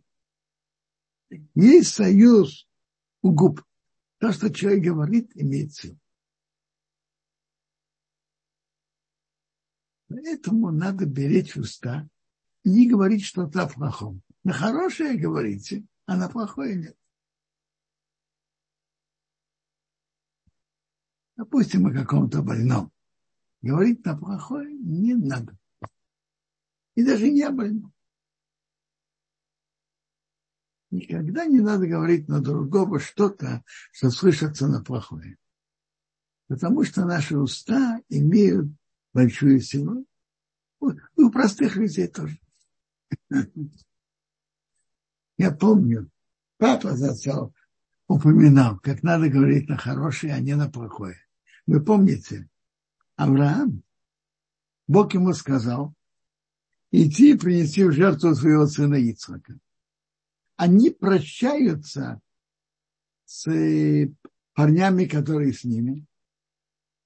Есть 1.53 1.93
союз 1.93 2.67
у 3.21 3.31
губ. 3.31 3.63
То, 4.17 4.31
что 4.31 4.53
человек 4.53 4.83
говорит, 4.83 5.31
имеет 5.35 5.73
силу. 5.73 5.97
Поэтому 10.07 10.71
надо 10.71 11.05
беречь 11.05 11.55
уста 11.55 12.07
и 12.63 12.69
не 12.69 12.89
говорить 12.89 13.23
что-то 13.23 13.67
плохом. 13.67 14.21
На 14.43 14.53
хорошее 14.53 15.17
говорите, 15.17 15.85
а 16.05 16.17
на 16.17 16.29
плохое 16.29 16.75
нет. 16.75 16.97
Допустим, 21.35 21.87
о 21.87 21.93
каком-то 21.93 22.41
больном. 22.41 22.91
Говорить 23.61 24.05
на 24.05 24.17
плохое 24.17 24.73
не 24.73 25.15
надо 25.15 25.57
и 26.95 27.03
даже 27.03 27.29
не 27.29 27.47
больном. 27.49 27.93
Никогда 30.91 31.45
не 31.45 31.59
надо 31.59 31.87
говорить 31.87 32.27
на 32.29 32.41
другого 32.41 32.99
что-то, 32.99 33.63
что 33.91 34.09
слышится 34.09 34.67
на 34.67 34.81
плохое. 34.81 35.37
Потому 36.47 36.83
что 36.83 37.05
наши 37.05 37.37
уста 37.37 38.01
имеют 38.07 38.67
большую 39.13 39.59
силу. 39.59 40.05
У 40.79 41.31
простых 41.31 41.75
людей 41.75 42.07
тоже. 42.07 42.39
Я 45.37 45.51
помню, 45.51 46.09
папа 46.57 46.95
зацел 46.95 47.53
упоминал, 48.07 48.79
как 48.79 49.03
надо 49.03 49.29
говорить 49.29 49.67
на 49.67 49.77
хорошее, 49.77 50.33
а 50.33 50.39
не 50.39 50.55
на 50.55 50.69
плохое. 50.69 51.17
Вы 51.65 51.83
помните, 51.83 52.47
Авраам, 53.15 53.83
Бог 54.87 55.13
ему 55.13 55.33
сказал, 55.33 55.93
идти 56.91 57.33
и 57.33 57.37
принести 57.37 57.83
в 57.83 57.91
жертву 57.91 58.35
своего 58.35 58.67
сына 58.67 58.95
Ицхака. 58.95 59.57
Они 60.55 60.89
прощаются 60.89 62.21
с 63.25 63.45
парнями, 64.53 65.05
которые 65.05 65.53
с 65.53 65.63
ними, 65.63 66.05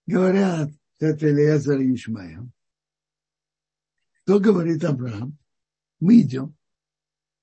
говорят, 0.05 0.69
это 0.99 1.29
Элиезер 1.29 1.79
и 1.79 1.95
Ишмаил. 1.95 2.51
Что 4.21 4.39
говорит 4.39 4.83
Авраам? 4.83 5.37
Мы 5.99 6.21
идем. 6.21 6.58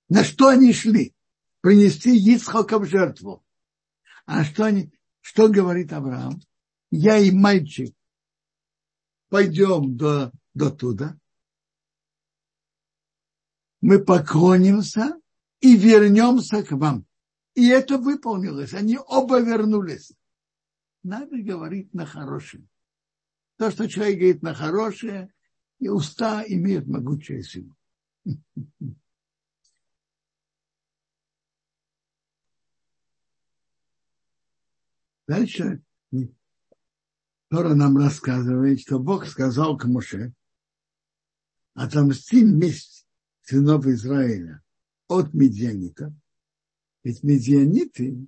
На 0.09 0.25
что 0.25 0.49
они 0.49 0.73
шли? 0.73 1.15
Принести 1.61 2.17
Ицхока 2.17 2.79
в 2.79 2.85
жертву. 2.85 3.45
А 4.25 4.45
что, 4.45 4.65
они, 4.65 4.93
что 5.21 5.49
говорит 5.49 5.93
Авраам? 5.93 6.41
Я 6.91 7.19
и 7.19 7.31
мальчик 7.31 7.95
пойдем 9.29 9.97
до, 9.97 10.33
до 10.55 10.71
туда. 10.71 11.19
Мы 13.81 14.03
поклонимся 14.05 15.21
и 15.61 15.77
вернемся 15.77 16.63
к 16.63 16.73
вам. 16.73 17.07
И 17.55 17.69
это 17.69 17.99
выполнилось. 17.99 18.75
Они 18.75 18.99
оба 18.99 19.41
вернулись. 19.41 20.13
Надо 21.03 21.37
говорить 21.43 21.93
на 21.95 22.07
хорошее. 22.07 22.67
То, 23.59 23.71
что 23.71 23.89
человек 23.89 24.19
говорит 24.19 24.43
на 24.43 24.55
хорошее, 24.55 25.33
и 25.79 25.89
уста 25.89 26.45
имеют 26.47 26.87
могучую 26.87 27.43
силу. 27.43 27.75
Дальше 35.27 35.83
Тора 37.49 37.75
нам 37.75 37.97
рассказывает, 37.97 38.81
что 38.81 38.99
Бог 38.99 39.27
сказал 39.27 39.77
к 39.77 39.85
Моше, 39.85 40.33
отомсти 41.75 42.43
месть 42.43 43.07
сынов 43.43 43.87
Израиля 43.87 44.63
от 45.09 45.33
медианитов, 45.33 46.13
ведь 47.05 47.23
медианиты 47.23 48.27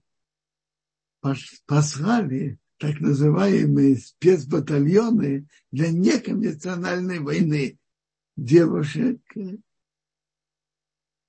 послали 1.66 2.60
так 2.76 3.00
называемые 3.00 3.96
спецбатальоны 3.96 5.48
для 5.72 5.90
неконвенциональной 5.90 7.18
войны 7.18 7.78
девушек, 8.36 9.20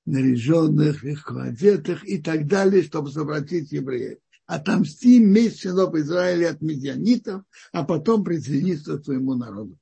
наряженных, 0.05 1.03
легко 1.03 1.39
одетых 1.39 2.07
и 2.07 2.21
так 2.21 2.45
далее, 2.45 2.83
чтобы 2.83 3.09
совратить 3.09 3.71
евреев. 3.71 4.19
Отомсти 4.49 5.19
месть 5.19 5.59
сынов 5.59 5.93
Израиля 5.93 6.49
от 6.49 6.61
медианитов, 6.61 7.43
а 7.71 7.85
потом 7.85 8.23
присоединиться 8.23 8.97
к 8.97 9.05
своему 9.05 9.35
народу. 9.35 9.77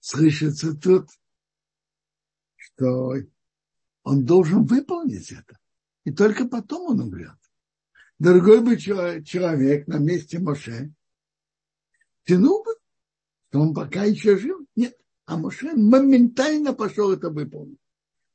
Слышится 0.00 0.74
тут, 0.74 1.08
что 2.56 3.14
он 4.02 4.24
должен 4.24 4.64
выполнить 4.64 5.30
это. 5.30 5.56
И 6.02 6.10
только 6.10 6.48
потом 6.48 6.90
он 6.90 7.00
умрет. 7.00 7.38
Другой 8.18 8.60
бы 8.60 8.76
человек 8.76 9.86
на 9.86 9.98
месте 9.98 10.40
Моше 10.40 10.92
тянул 12.24 12.64
бы, 12.64 12.72
что 13.50 13.60
он 13.60 13.72
пока 13.72 14.02
еще 14.02 14.36
жил. 14.36 14.66
Нет. 14.74 14.98
А 15.26 15.36
Моше 15.36 15.76
моментально 15.76 16.72
пошел 16.72 17.12
это 17.12 17.30
выполнить. 17.30 17.78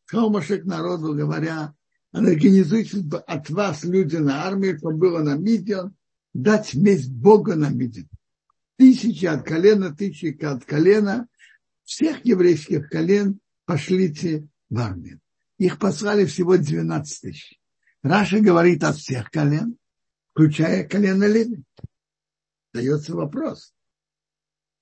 Сказал 0.05 0.29
Моше 0.29 0.59
к 0.59 0.63
народу, 0.63 1.13
говоря, 1.13 1.75
организуйте 2.11 3.03
от 3.27 3.49
вас 3.49 3.83
люди 3.83 4.17
на 4.17 4.45
армию, 4.45 4.77
чтобы 4.77 4.97
было 4.97 5.19
на 5.19 5.35
Мидиан, 5.35 5.95
дать 6.33 6.73
месть 6.73 7.11
Бога 7.11 7.55
на 7.55 7.69
Мидиан. 7.69 8.09
Тысячи 8.77 9.25
от 9.25 9.45
колена, 9.45 9.95
тысячи 9.95 10.43
от 10.43 10.65
колена, 10.65 11.27
всех 11.83 12.25
еврейских 12.25 12.89
колен 12.89 13.39
пошлите 13.65 14.47
в 14.69 14.79
армию. 14.79 15.19
Их 15.57 15.77
послали 15.77 16.25
всего 16.25 16.57
12 16.57 17.21
тысяч. 17.21 17.59
Раша 18.01 18.39
говорит 18.39 18.83
от 18.83 18.97
всех 18.97 19.29
колен, 19.29 19.77
включая 20.31 20.87
колено 20.87 21.25
Леви. 21.25 21.63
Дается 22.73 23.13
вопрос. 23.13 23.73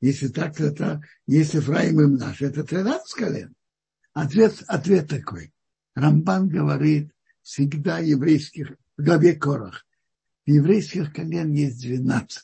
Если 0.02 0.30
так, 0.30 0.56
то 0.56 0.64
это, 0.64 1.02
если 1.28 1.60
Фраим 1.60 2.00
им 2.00 2.14
наш, 2.16 2.42
это 2.42 2.64
13 2.64 3.14
колен. 3.14 3.54
Ответ, 4.14 4.64
ответ 4.68 5.10
такой. 5.10 5.52
Рамбан 5.96 6.48
говорит, 6.48 7.12
всегда 7.50 7.98
еврейских, 7.98 8.78
в 8.96 9.04
главе 9.04 9.36
Корах, 9.36 9.88
еврейских 10.46 11.12
колен 11.12 11.52
есть 11.52 11.82
12. 11.82 12.44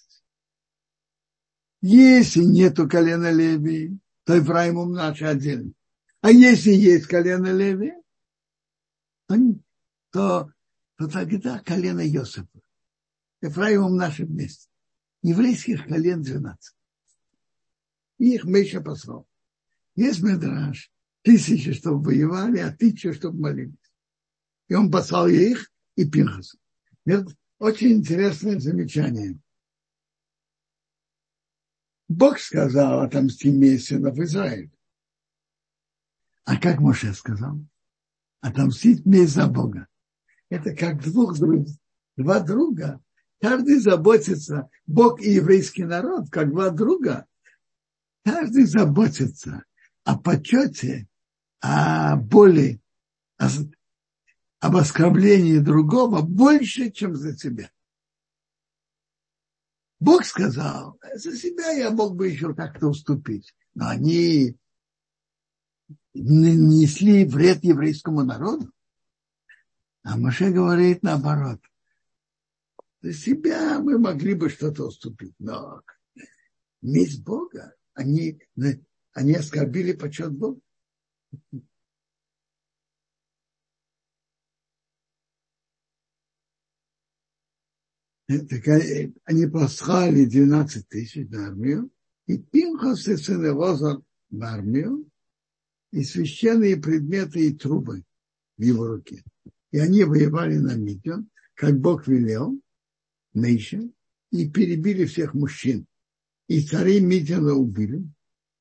Если 1.82 2.39
нету 2.39 2.89
колена 2.89 3.32
Леви, 3.32 4.00
то 4.24 4.34
Ефраим 4.34 4.94
наш 4.94 5.22
один. 5.22 5.76
А 6.22 6.32
если 6.32 6.72
есть 6.72 7.06
колено 7.06 7.54
Леви, 7.54 7.94
то, 9.28 9.36
то, 10.12 10.52
то 10.98 11.08
тогда 11.08 11.60
колено 11.60 12.02
Йосифа. 12.02 12.62
Ефраимом 13.41 13.91
в 13.91 13.96
нашем 13.98 14.36
месте. 14.36 14.68
Еврейских 15.22 15.86
колен 15.86 16.24
12. 16.24 16.76
И 18.18 18.34
их 18.34 18.46
Меша 18.46 18.82
послал. 18.82 19.28
Есть 19.96 20.24
Медраж, 20.24 20.91
тысячи, 21.22 21.74
чтобы 21.74 22.06
воевали, 22.06 22.58
а 22.58 22.72
тысячи, 22.72 23.12
чтобы 23.12 23.39
молились. 23.39 23.85
И 24.67 24.73
он 24.73 24.91
послал 24.91 25.28
их 25.28 25.71
и 25.95 26.10
Пинхаса. 26.10 26.58
Очень 27.60 27.93
интересное 27.93 28.60
замечание. 28.60 29.39
Бог 32.08 32.39
сказал 32.39 33.01
отомсти 33.01 33.49
в 33.49 34.23
Израиль. 34.23 34.71
А 36.43 36.58
как 36.58 36.80
Моше 36.80 37.13
сказал? 37.13 37.60
Отомстить 38.41 39.06
месть 39.06 39.34
за 39.34 39.47
Бога. 39.47 39.88
Это 40.49 40.75
как 40.75 41.01
двух 41.01 41.38
друг, 41.39 41.67
два 42.15 42.39
друга. 42.39 43.01
Каждый 43.41 43.80
заботится, 43.80 44.69
Бог 44.86 45.21
и 45.21 45.32
еврейский 45.32 45.84
народ, 45.84 46.30
как 46.30 46.51
два 46.51 46.69
друга. 46.69 47.25
Каждый 48.23 48.65
заботится 48.65 49.63
о 50.04 50.17
почете, 50.17 51.08
о 51.62 52.15
боли, 52.15 52.80
о, 53.38 53.47
об 54.65 54.78
оскорблении 54.78 55.60
другого 55.60 56.23
больше, 56.23 56.89
чем 56.89 57.15
за 57.15 57.38
себя. 57.38 57.71
Бог 59.99 60.25
сказал, 60.25 60.99
за 61.13 61.38
себя 61.38 61.69
я 61.69 61.91
мог 61.91 62.15
бы 62.15 62.30
еще 62.30 62.56
как-то 62.56 62.88
уступить. 62.88 63.54
Но 63.75 63.89
они 63.89 64.58
нанесли 66.15 67.25
вред 67.25 67.63
еврейскому 67.63 68.23
народу. 68.23 68.71
А 70.01 70.17
Маше 70.17 70.49
говорит 70.49 71.04
наоборот. 71.04 71.62
За 73.01 73.13
себя 73.13 73.80
мы 73.80 73.99
могли 73.99 74.34
бы 74.34 74.49
что-то 74.49 74.88
уступить, 74.88 75.36
но 75.38 75.84
месть 76.82 77.23
Бога, 77.23 77.75
они, 77.93 78.41
они 79.13 79.36
оскорбили 79.36 79.93
почет 79.93 80.32
Бога. 80.32 80.60
Так 88.27 88.67
они 89.25 89.45
послали 89.45 90.25
12 90.25 90.88
тысяч 90.88 91.29
на 91.29 91.47
армию, 91.47 91.91
и 92.25 92.39
Пинхас 92.39 93.07
и 93.07 93.17
сын 93.17 93.45
Лозар 93.51 94.01
в 94.31 94.41
армию, 94.41 95.07
и 95.91 96.03
священные 96.03 96.77
предметы 96.77 97.47
и 97.47 97.53
трубы 97.53 98.03
в 98.57 98.61
его 98.63 98.88
руке. 98.88 99.23
И 99.71 99.77
они 99.77 100.03
воевали 100.03 100.57
на 100.57 100.75
Мидиан, 100.75 101.29
как 101.53 101.79
Бог 101.79 102.07
велел, 102.07 102.59
Мейша, 103.33 103.81
и 104.31 104.49
перебили 104.49 105.05
всех 105.05 105.35
мужчин. 105.35 105.85
И 106.47 106.61
царей 106.61 107.01
Мидиана 107.01 107.53
убили. 107.53 108.03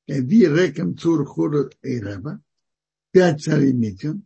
Эви 0.07 0.45
Рекам 0.45 0.95
Цур 0.95 1.25
Хур 1.25 1.71
и 1.81 1.99
Реба, 1.99 2.39
пять 3.11 3.41
царей 3.41 3.73
Мидиан. 3.73 4.23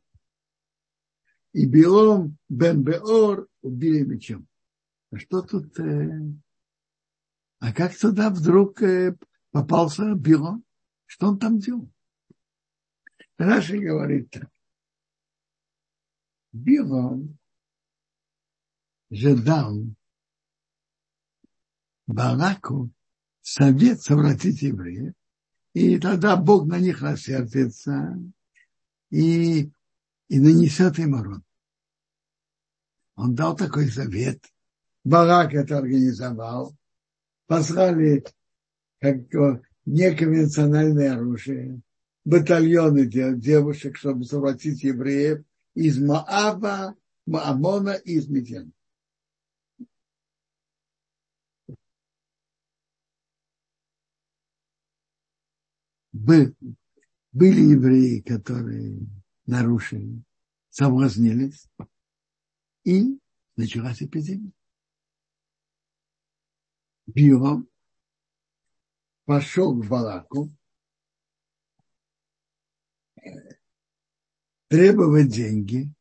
И 1.53 1.65
Биом 1.65 2.37
Бен 2.49 2.83
Беор 2.83 3.47
убили 3.61 4.03
мечом. 4.03 4.48
А 5.11 5.17
что 5.17 5.41
тут? 5.41 5.79
Э... 5.79 6.21
А 7.59 7.73
как 7.73 7.97
туда 7.97 8.29
вдруг 8.29 8.81
э, 8.81 9.17
попался 9.51 10.13
Билон? 10.13 10.63
Что 11.05 11.29
он 11.29 11.39
там 11.39 11.59
делал? 11.59 11.91
Раши 13.37 13.79
говорит 13.79 14.29
так. 14.29 14.49
Билон 16.51 17.37
же 19.09 19.35
дал 19.35 19.83
Бараку 22.05 22.91
совет 23.41 24.01
совратить 24.01 24.61
евреев, 24.61 25.13
и 25.73 25.99
тогда 25.99 26.35
Бог 26.37 26.67
на 26.67 26.79
них 26.79 27.01
рассердится 27.01 28.19
и, 29.09 29.71
и 30.27 30.39
нанесет 30.39 30.99
им 30.99 31.13
урон. 31.13 31.43
Он 33.15 33.35
дал 33.35 33.55
такой 33.55 33.89
совет. 33.91 34.43
Барак 35.03 35.53
это 35.53 35.77
организовал. 35.77 36.75
Послали 37.47 38.23
как 38.99 39.17
неконвенциональное 39.85 41.15
оружие 41.15 41.81
батальоны 42.25 43.05
девушек, 43.07 43.97
чтобы 43.97 44.23
совратить 44.25 44.83
евреев, 44.83 45.43
из 45.73 45.99
Моаба, 45.99 46.95
Моамона 47.25 47.91
и 47.91 48.15
из 48.15 48.27
Медьяна. 48.27 48.71
были 57.31 57.61
евреи, 57.61 58.19
которые 58.19 58.99
нарушили, 59.45 60.21
соблазнились, 60.69 61.67
и 62.83 63.17
началась 63.55 64.01
эпидемия. 64.01 64.51
Биом 67.13 67.67
пошел 69.25 69.75
к 69.75 69.85
Балаку 69.87 70.51
требовать 74.67 75.29
деньги 75.29 75.91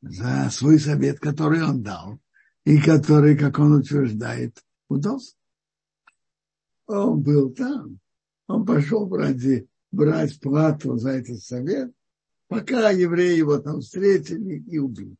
за 0.00 0.48
свой 0.50 0.78
совет, 0.78 1.18
который 1.18 1.62
он 1.62 1.82
дал, 1.82 2.20
и 2.64 2.80
который, 2.80 3.36
как 3.36 3.58
он 3.58 3.72
утверждает, 3.72 4.64
удался. 4.88 5.34
Он 6.86 7.20
был 7.20 7.52
там, 7.52 7.98
он 8.46 8.64
пошел 8.64 9.08
ради 9.14 9.68
брать 9.90 10.40
плату 10.40 10.96
за 10.96 11.10
этот 11.10 11.42
совет, 11.42 11.92
пока 12.46 12.90
евреи 12.90 13.36
его 13.36 13.58
там 13.58 13.80
встретили 13.80 14.60
и 14.60 14.78
убили. 14.78 15.16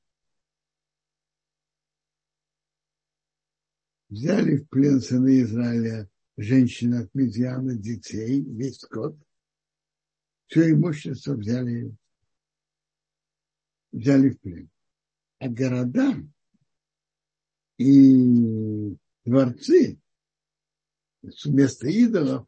Взяли 4.08 4.56
в 4.56 4.68
плен 4.68 5.00
сыны 5.00 5.42
Израиля 5.42 6.08
женщин 6.36 6.94
от 6.94 7.14
Медиана, 7.14 7.74
детей, 7.74 8.40
весь 8.42 8.78
скот. 8.78 9.16
Все 10.46 10.70
имущество 10.70 11.34
взяли, 11.34 11.94
взяли 13.92 14.30
в 14.30 14.40
плен. 14.40 14.70
А 15.40 15.48
города 15.48 16.16
и 17.76 18.96
дворцы 19.24 20.00
вместо 21.44 21.88
идолов 21.88 22.46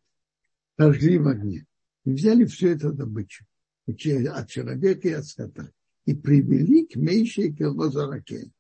сожгли 0.78 1.18
в 1.18 1.28
огне. 1.28 1.66
И 2.04 2.12
взяли 2.12 2.46
всю 2.46 2.68
эту 2.68 2.94
добычу 2.94 3.44
от 3.86 3.98
человека 3.98 5.08
и 5.08 5.12
от 5.12 5.26
скота. 5.26 5.70
И 6.06 6.14
привели 6.14 6.86
к 6.86 6.96
меньшей 6.96 7.48
и 7.48 7.54
к 7.54 7.60
Лозараке. 7.60 8.50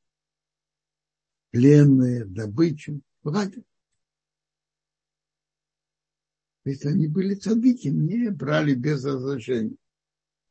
Пленные, 1.50 2.24
добычу 2.24 3.00
лагерь. 3.24 3.64
То 6.64 6.88
они 6.88 7.08
были 7.08 7.34
цадыки, 7.34 7.88
не 7.88 8.30
брали 8.30 8.74
без 8.74 9.04
разрешения. 9.04 9.76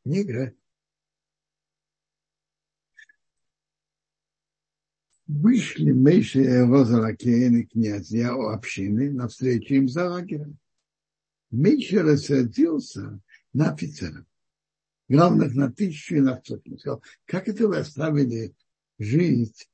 Играть. 0.03 0.55
Вышли 5.27 5.91
Мейши 5.91 6.41
и 6.41 6.57
Розаракейн 6.57 7.57
и 7.57 7.63
князья 7.63 8.33
общины 8.33 9.11
навстречу 9.11 9.75
им 9.75 9.87
за 9.87 10.09
лагерем. 10.09 10.57
Меньше 11.51 12.01
рассердился 12.01 13.21
на 13.53 13.71
офицеров, 13.71 14.25
главных 15.07 15.53
на 15.53 15.71
тысячу 15.71 16.15
и 16.15 16.21
на 16.21 16.41
сотню. 16.43 16.79
Сказал, 16.79 17.03
как 17.25 17.47
это 17.47 17.67
вы 17.67 17.77
оставили 17.77 18.55
жить 18.97 19.69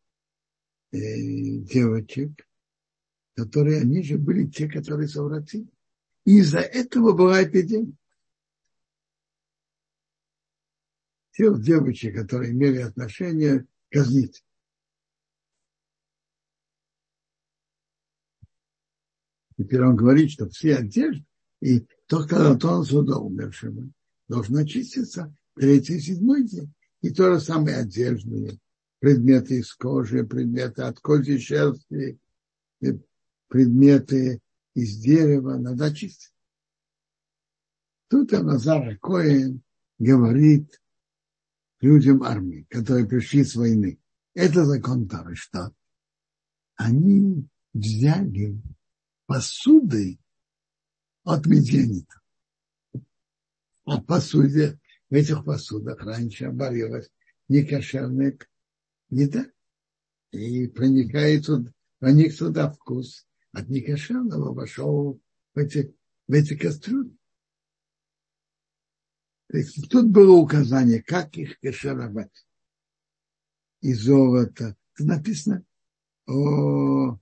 девочек, 1.64 2.48
которые, 3.36 3.82
они 3.82 4.04
же 4.04 4.18
были 4.18 4.48
те, 4.48 4.70
которые 4.70 5.08
совратили. 5.08 5.68
И 6.26 6.40
из-за 6.40 6.60
этого 6.60 7.14
была 7.14 7.44
эпидемия. 7.44 7.94
Тех 11.32 11.62
девочек, 11.62 12.16
которые 12.16 12.52
имели 12.52 12.78
отношение, 12.78 13.66
казнить. 13.90 14.44
Теперь 19.58 19.84
он 19.84 19.96
говорит, 19.96 20.32
что 20.32 20.50
все 20.50 20.76
одежды, 20.76 21.26
и 21.62 21.86
только 22.08 22.56
тон 22.58 22.84
суда 22.84 23.18
умершего 23.18 23.90
должен 24.28 24.58
очиститься 24.58 25.34
третий 25.56 26.00
седьмой 26.00 26.44
день. 26.44 26.74
И 27.02 27.12
то 27.12 27.34
же 27.34 27.40
самое 27.40 27.78
одежды, 27.78 28.60
предметы 29.00 29.60
из 29.60 29.74
кожи, 29.74 30.24
предметы 30.24 30.84
от 30.84 31.00
кожи 31.00 31.40
шерсти, 31.40 32.20
предметы 33.48 34.42
из 34.74 34.98
дерева 34.98 35.58
надо 35.58 35.86
очистить. 35.86 36.34
Тут 38.08 38.34
Аназар 38.34 38.98
Коэн 38.98 39.62
говорит 39.98 40.82
людям 41.82 42.24
армии, 42.24 42.68
которые 42.70 43.08
пришли 43.08 43.44
с 43.44 43.56
войны. 43.56 44.00
Это 44.34 44.66
закон 44.66 45.08
Тары, 45.08 45.36
что 45.36 45.74
они 46.76 47.48
взяли 47.74 48.62
посуды 49.26 50.20
от 51.24 51.46
медианитов. 51.46 52.22
А 53.86 54.02
посуде, 54.02 54.80
в 55.10 55.14
этих 55.14 55.46
посудах 55.46 56.02
раньше 56.02 56.50
варилась 56.50 57.12
некошерная 57.48 58.38
еда. 59.10 59.46
И 60.32 60.68
проникает, 60.68 61.46
проник 62.00 62.38
туда 62.38 62.70
вкус 62.72 63.28
от 63.52 63.70
некошерного 63.70 64.54
вошел 64.54 65.22
в 65.54 65.58
эти, 65.58 65.96
в 66.28 66.34
эти 66.34 66.58
кастрюли. 66.58 67.16
То 69.48 69.58
есть 69.58 69.90
тут 69.90 70.10
было 70.10 70.36
указание, 70.36 71.02
как 71.02 71.38
их 71.38 71.60
кашеровать. 71.60 72.46
И 73.82 73.94
золото. 73.94 74.76
Тут 74.98 75.08
написано 75.08 75.64
о 76.26 77.18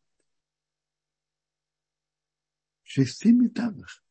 шести 2.84 3.32
металлах. 3.32 4.04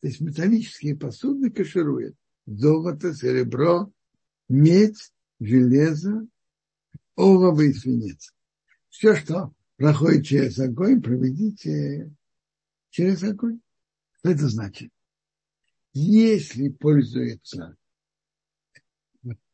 То 0.00 0.08
есть 0.08 0.20
металлические 0.20 0.96
посуды 0.96 1.50
кашируют. 1.50 2.16
Золото, 2.46 3.14
серебро, 3.14 3.92
медь, 4.48 5.12
железо, 5.38 6.26
олово 7.16 7.62
и 7.62 7.72
свинец. 7.72 8.34
Все, 8.88 9.16
что 9.16 9.54
проходит 9.76 10.26
через 10.26 10.58
огонь, 10.58 11.02
проведите 11.02 12.14
через 12.90 13.22
огонь. 13.22 13.60
Что 14.18 14.30
это 14.30 14.48
значит? 14.48 14.92
Если 15.92 16.68
пользуется, 16.68 17.76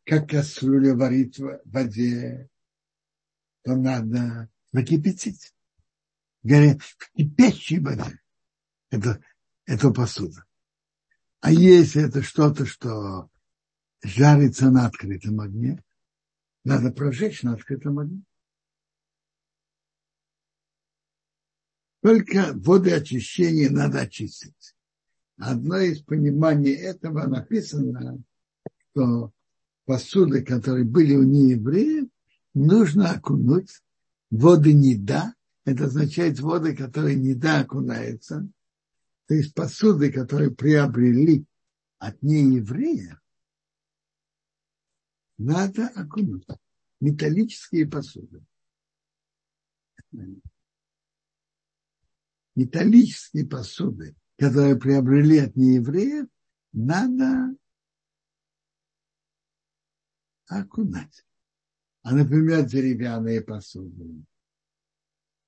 как 0.05 0.31
кастрюля 0.31 0.95
варит 0.95 1.39
в 1.39 1.61
воде, 1.65 2.49
то 3.63 3.75
надо 3.77 4.49
накипятить. 4.73 5.53
Говорят, 6.43 6.83
в 6.83 7.13
кипящей 7.13 7.81
воде 7.81 8.21
это, 8.91 9.23
эту 9.67 9.93
посуду. 9.93 10.43
А 11.41 11.53
если 11.53 12.07
это 12.07 12.23
что-то, 12.23 12.67
что 12.67 13.31
жарится 14.03 14.71
на 14.71 14.87
открытом 14.87 15.41
огне, 15.41 15.83
надо 16.65 16.91
прожечь 16.91 17.43
на 17.43 17.55
открытом 17.55 17.99
огне. 17.99 18.23
Только 22.03 22.53
воды 22.55 22.93
очищения 22.93 23.71
надо 23.71 24.01
очистить. 24.01 24.75
Одно 25.37 25.79
из 25.79 26.01
пониманий 26.03 26.75
этого 26.75 27.27
написано, 27.27 28.23
что 28.91 29.33
посуды, 29.85 30.43
которые 30.45 30.85
были 30.85 31.17
у 31.17 31.23
неевреев, 31.23 32.09
нужно 32.55 33.11
окунуть 33.11 33.83
воды 34.31 34.73
не. 34.73 35.35
Это 35.65 35.85
означает 35.85 36.41
воды, 36.41 36.75
которые 36.75 37.17
не 37.17 37.35
окунаются, 37.61 38.49
то 39.29 39.35
есть 39.35 39.55
посуды, 39.55 40.11
которые 40.11 40.51
приобрели 40.51 41.45
от 41.99 42.23
нееврея, 42.23 43.21
надо 45.39 45.89
окунуть. 45.89 46.47
Металлические 47.01 47.87
посуды. 47.87 48.45
Металлические 52.55 53.47
посуды, 53.47 54.17
которые 54.37 54.77
приобрели 54.77 55.39
от 55.39 55.55
неевреев, 55.55 56.27
надо 56.73 57.57
окунать. 60.47 61.25
А, 62.03 62.15
например, 62.15 62.65
деревянные 62.65 63.43
посуды, 63.43 64.25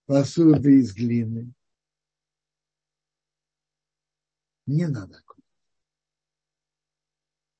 посуды 0.07 0.81
из 0.81 0.95
глины, 0.95 1.53
не 4.67 4.87
надо. 4.87 5.23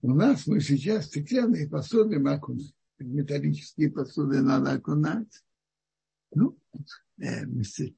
У 0.03 0.15
нас 0.15 0.47
мы 0.47 0.61
сейчас 0.61 1.07
стеклянные 1.07 1.69
посуды 1.69 2.19
мы 2.19 2.33
окунаем. 2.33 2.73
Металлические 2.99 3.91
посуды 3.91 4.41
надо 4.41 4.73
окунать. 4.73 5.45
Ну, 6.33 6.59
э, 7.19 7.45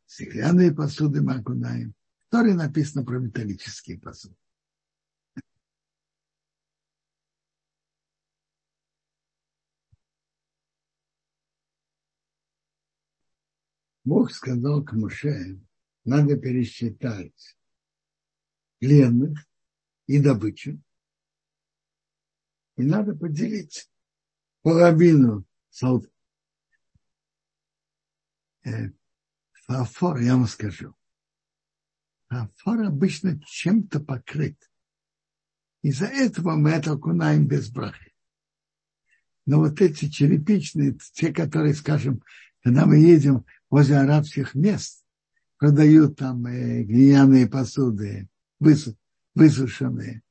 стеклянные 0.06 0.72
посуды 0.72 1.22
мы 1.22 1.34
окунаем. 1.34 1.94
В 2.28 2.30
написано 2.54 3.04
про 3.04 3.18
металлические 3.18 4.00
посуды. 4.00 4.34
Бог 14.04 14.32
сказал 14.32 14.84
к 14.84 14.92
Муше, 14.94 15.60
надо 16.04 16.36
пересчитать 16.36 17.56
пленных 18.80 19.46
и 20.08 20.18
добычу. 20.20 20.82
И 22.76 22.82
надо 22.82 23.14
поделить 23.14 23.90
половину 24.62 25.44
солдат. 25.70 26.10
Э, 28.64 28.90
фарфор, 29.52 30.18
я 30.18 30.36
вам 30.36 30.46
скажу. 30.46 30.94
Фарфор 32.28 32.82
обычно 32.82 33.40
чем-то 33.44 34.00
покрыт. 34.00 34.58
Из-за 35.82 36.06
этого 36.06 36.54
мы 36.54 36.70
это 36.70 36.92
окунаем 36.92 37.46
без 37.46 37.70
брахи. 37.70 38.12
Но 39.44 39.58
вот 39.58 39.80
эти 39.80 40.08
черепичные, 40.08 40.96
те, 41.12 41.32
которые, 41.32 41.74
скажем, 41.74 42.22
когда 42.62 42.86
мы 42.86 42.98
едем 42.98 43.44
возле 43.68 43.98
арабских 43.98 44.54
мест, 44.54 45.04
продают 45.58 46.16
там 46.16 46.46
э, 46.46 46.84
глиняные 46.84 47.48
посуды, 47.48 48.28
высушенные, 49.34 50.22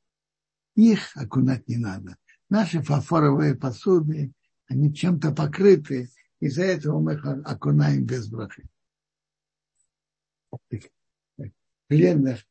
их 0.76 1.16
окунать 1.16 1.68
не 1.68 1.78
надо. 1.78 2.18
Наши 2.52 2.82
фарфоровые 2.82 3.56
посуды, 3.56 4.34
они 4.68 4.94
чем-то 4.94 5.32
покрыты, 5.32 6.12
из-за 6.42 6.64
этого 6.64 7.00
мы 7.00 7.14
их 7.14 7.26
окунаем 7.26 8.06
без 8.06 8.28
брахи. 8.28 8.68
Пленных 11.88 12.46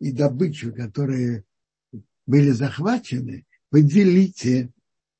и 0.00 0.10
добычу, 0.10 0.74
которые 0.74 1.44
были 2.26 2.50
захвачены, 2.50 3.46
вы 3.70 3.84
делите 3.84 4.72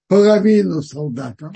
половину 0.08 0.82
солдатам, 0.82 1.52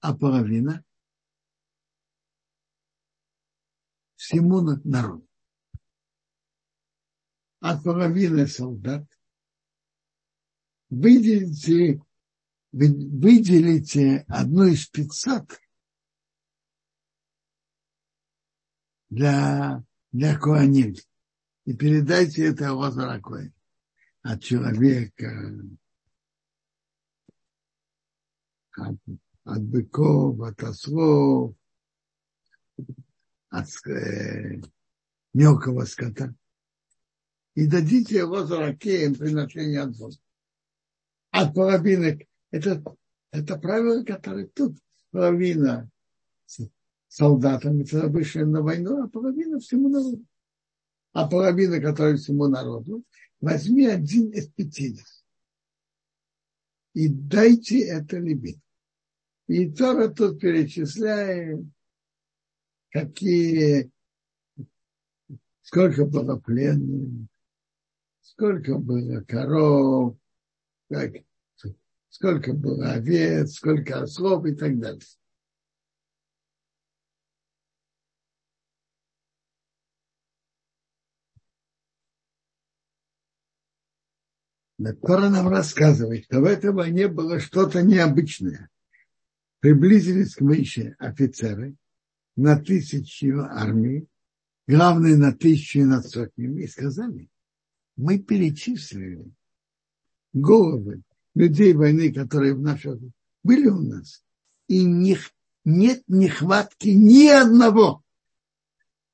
а 0.00 0.16
половина 0.16 0.82
всему 4.16 4.62
народу. 4.84 5.28
От 7.60 7.84
половины 7.84 8.46
солдат 8.46 9.04
выделите, 10.90 12.00
выделите 12.72 14.24
одну 14.28 14.64
из 14.64 14.86
пятьсот 14.86 15.60
для, 19.10 19.84
для 20.12 20.38
Куаним 20.38 20.94
и 21.64 21.74
передайте 21.74 22.46
это 22.46 22.74
Коэн 23.22 23.52
от 24.22 24.42
человека, 24.42 25.52
от, 28.76 28.96
от 29.44 29.62
быков, 29.62 30.40
от 30.40 30.62
ослов, 30.62 31.54
от 33.50 33.68
э, 33.86 34.60
мелкого 35.32 35.84
скота. 35.84 36.34
И 37.54 37.66
дадите 37.66 38.16
его 38.16 38.44
заракеем 38.44 39.14
приношение 39.14 39.82
от 39.82 39.96
Бога. 39.96 40.16
От 41.36 41.52
половины, 41.52 42.28
это, 42.52 42.80
это 43.32 43.58
правило, 43.58 44.04
которое 44.04 44.46
тут 44.46 44.78
половина 45.10 45.90
солдатам, 47.08 47.80
это 47.80 48.06
вышли 48.06 48.44
на 48.44 48.62
войну, 48.62 49.02
а 49.02 49.08
половина 49.08 49.58
всему 49.58 49.88
народу. 49.88 50.24
А 51.12 51.28
половина, 51.28 51.80
которая 51.80 52.16
всему 52.18 52.46
народу, 52.46 53.02
возьми 53.40 53.84
один 53.84 54.30
из 54.30 54.46
пятидесяти 54.48 55.24
и 56.92 57.08
дайте 57.08 57.80
это 57.80 58.18
лимит. 58.18 58.60
И 59.48 59.68
Тора 59.68 60.10
тут 60.10 60.40
перечисляет, 60.40 61.66
какие, 62.90 63.90
сколько 65.62 66.06
было 66.06 66.36
пленных, 66.36 67.26
сколько 68.20 68.78
было 68.78 69.22
коров, 69.22 70.16
как, 70.88 71.12
сколько 72.08 72.52
было 72.52 72.92
овец, 72.92 73.54
сколько 73.54 74.02
ослов 74.02 74.44
и 74.46 74.54
так 74.54 74.78
далее. 74.78 75.00
Тора 84.92 85.28
нам 85.28 85.48
рассказывает, 85.48 86.24
что 86.24 86.40
в 86.40 86.44
этой 86.44 86.72
войне 86.72 87.08
было 87.08 87.40
что-то 87.40 87.82
необычное. 87.82 88.70
Приблизились 89.60 90.34
к 90.34 90.40
Мише 90.40 90.94
офицеры 90.98 91.76
на 92.36 92.58
тысячу 92.58 93.40
армии, 93.40 94.06
главные 94.66 95.16
на 95.16 95.32
тысячу 95.32 95.80
и 95.80 95.84
над 95.84 96.06
сотнями, 96.06 96.62
и 96.62 96.66
сказали, 96.66 97.30
мы 97.96 98.18
перечислили 98.18 99.32
головы 100.34 101.02
людей 101.34 101.72
войны, 101.72 102.12
которые 102.12 102.54
в 102.54 102.60
наших 102.60 103.00
были 103.42 103.68
у 103.68 103.80
нас, 103.80 104.22
и 104.68 104.84
них 104.84 105.30
нет 105.64 106.02
нехватки 106.08 106.88
ни 106.88 107.26
одного. 107.28 108.02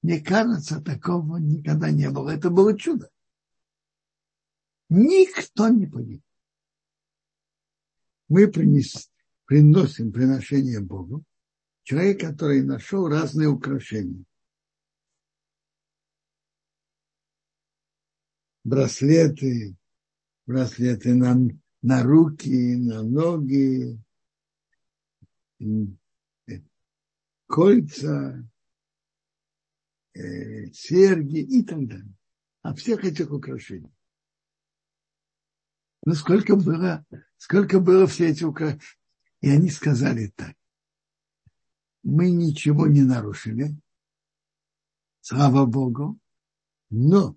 Мне 0.02 0.20
кажется, 0.20 0.80
такого 0.80 1.36
никогда 1.36 1.90
не 1.90 2.10
было. 2.10 2.30
Это 2.30 2.50
было 2.50 2.76
чудо. 2.76 3.10
Никто 4.88 5.68
не 5.68 5.86
погиб. 5.86 6.22
Мы 8.28 8.48
принес, 8.48 9.10
приносим 9.44 10.12
приношение 10.12 10.80
Богу. 10.80 11.22
Человек, 11.82 12.20
который 12.20 12.62
нашел 12.62 13.08
разные 13.08 13.48
украшения. 13.48 14.24
Браслеты, 18.64 19.76
браслеты 20.50 21.14
на, 21.14 21.36
на 21.82 22.02
руки, 22.02 22.74
на 22.74 23.04
ноги, 23.04 23.96
кольца, 27.46 28.44
э, 30.12 30.66
серьги 30.72 31.38
и 31.38 31.62
так 31.62 31.86
далее. 31.86 32.14
От 32.62 32.80
всех 32.80 33.04
этих 33.04 33.30
украшений. 33.30 33.94
Ну, 36.04 36.14
сколько 36.14 36.56
было, 36.56 37.06
сколько 37.36 37.78
было 37.78 38.08
все 38.08 38.30
эти 38.30 38.42
украшения. 38.42 38.82
И 39.42 39.50
они 39.50 39.70
сказали 39.70 40.32
так. 40.34 40.56
Мы 42.02 42.30
ничего 42.32 42.88
не 42.88 43.02
нарушили. 43.02 43.76
Слава 45.20 45.64
Богу. 45.64 46.18
Но, 46.90 47.36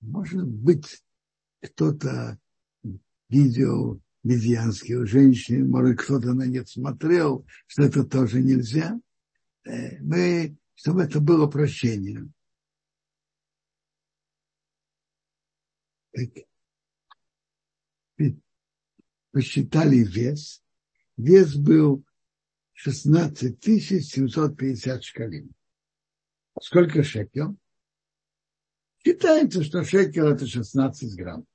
может 0.00 0.48
быть, 0.48 1.04
кто-то 1.62 2.38
видел 3.28 4.00
лесбиянских 4.22 5.06
женщин, 5.06 5.68
может, 5.68 6.00
кто-то 6.00 6.34
на 6.34 6.46
них 6.46 6.68
смотрел, 6.68 7.46
что 7.66 7.82
это 7.82 8.04
тоже 8.04 8.42
нельзя. 8.42 9.00
Э, 9.64 9.98
мы, 10.00 10.56
чтобы 10.74 11.02
это 11.02 11.20
было 11.20 11.46
прощение. 11.46 12.28
Так, 16.12 16.28
посчитали 19.32 19.98
вес. 19.98 20.62
Вес 21.16 21.54
был 21.54 22.04
16 22.72 23.62
750 23.62 25.04
шкалин. 25.04 25.52
Сколько 26.60 27.02
шекел? 27.02 27.56
Считается, 29.04 29.62
что 29.62 29.84
шекел 29.84 30.28
это 30.28 30.46
16 30.46 31.16
грамм. 31.16 31.46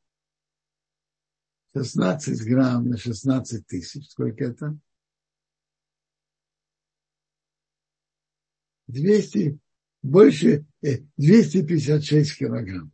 16 1.76 2.42
грамм 2.46 2.88
на 2.88 2.98
16 2.98 3.68
тысяч. 3.68 4.10
Сколько 4.10 4.46
это? 4.46 4.78
200, 8.88 9.60
больше, 10.02 10.66
256 11.18 12.32
э, 12.32 12.36
килограмм. 12.38 12.92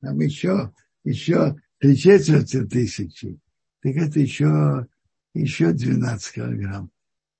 там 0.00 0.18
еще, 0.18 0.74
еще 1.04 1.60
три 1.78 1.96
четверти 1.96 2.64
тысячи, 2.64 3.38
так 3.82 3.94
это 3.94 4.18
еще, 4.18 4.88
еще 5.34 5.72
12 5.72 6.34
килограмм. 6.34 6.90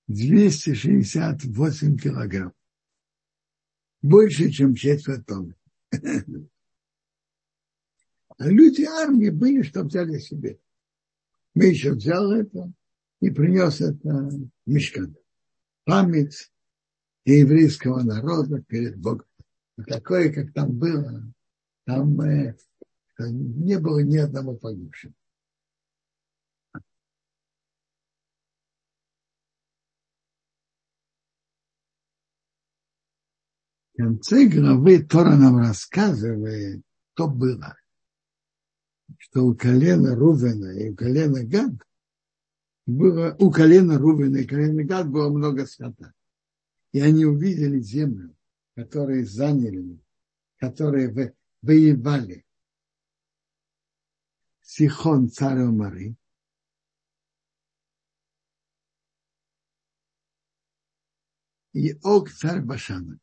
268 0.07 1.96
килограмм. 1.96 2.53
Больше, 4.03 4.51
чем 4.51 4.74
четверть 4.74 5.26
тонны. 5.26 5.55
А 8.38 8.48
люди 8.48 8.82
армии 8.82 9.28
были, 9.28 9.62
что 9.62 9.84
взяли 9.84 10.18
себе. 10.18 10.59
Мы 11.55 11.66
еще 11.66 11.92
взял 11.92 12.32
это 12.32 12.72
и 13.20 13.30
принес 13.30 13.80
это 13.82 14.30
Мешкан. 14.64 15.14
Память 15.84 16.51
еврейского 17.24 18.03
народа 18.03 18.62
перед 18.62 18.96
Богом. 18.98 19.26
Такое, 19.86 20.32
как 20.32 20.53
там 20.53 20.72
было, 20.72 21.22
там 21.84 22.20
э, 22.20 22.57
Не 23.18 23.78
было 23.78 24.01
ни 24.01 24.16
одного 24.16 24.57
погибшего. 24.57 25.12
Конце 34.01 34.48
главы 34.48 35.03
Тора 35.03 35.36
нам 35.36 35.59
рассказывает, 35.59 36.82
что 37.12 37.28
было. 37.28 37.76
Что 39.18 39.44
у 39.44 39.55
колена 39.55 40.14
Рувена 40.14 40.70
и 40.78 40.90
у 40.90 40.96
колена 40.96 41.44
Гад 41.44 41.74
было, 42.86 43.36
у 43.38 43.51
колена 43.51 43.98
Рувена 43.98 44.38
и 44.38 44.46
колена 44.46 44.84
Гад 44.84 45.09
было 45.11 45.28
много 45.28 45.66
скота. 45.66 46.14
И 46.92 47.01
они 47.01 47.24
увидели 47.24 47.78
землю, 47.80 48.34
которые 48.74 49.26
заняли, 49.26 50.01
которые 50.59 51.34
воевали 51.61 52.44
Сихон 54.62 55.28
царь 55.28 55.59
Омары, 55.59 56.16
и 61.72 61.94
Ог 62.03 62.30
царь 62.30 62.62
Башана. 62.62 63.20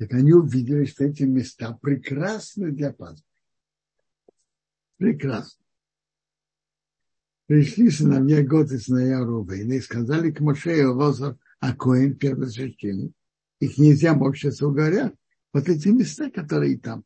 Так 0.00 0.14
они 0.14 0.32
увидели, 0.32 0.86
что 0.86 1.04
эти 1.04 1.24
места 1.24 1.74
прекрасны 1.74 2.72
для 2.72 2.90
пастбища. 2.90 3.26
Прекрасно. 4.96 5.62
Пришли 7.44 7.90
сыновья 7.90 8.42
год 8.42 8.72
и 8.72 8.78
сыновья 8.78 9.22
Рубейна 9.22 9.74
и 9.74 9.80
сказали 9.80 10.30
к 10.30 10.40
Моше 10.40 10.78
и 10.78 10.84
Лозар 10.84 11.36
Акоин, 11.58 12.16
первосвященник, 12.16 13.12
и 13.58 13.68
князьям 13.68 14.22
общества 14.22 14.70
говорят, 14.70 15.14
вот 15.52 15.68
эти 15.68 15.88
места, 15.88 16.30
которые 16.30 16.78
там. 16.78 17.04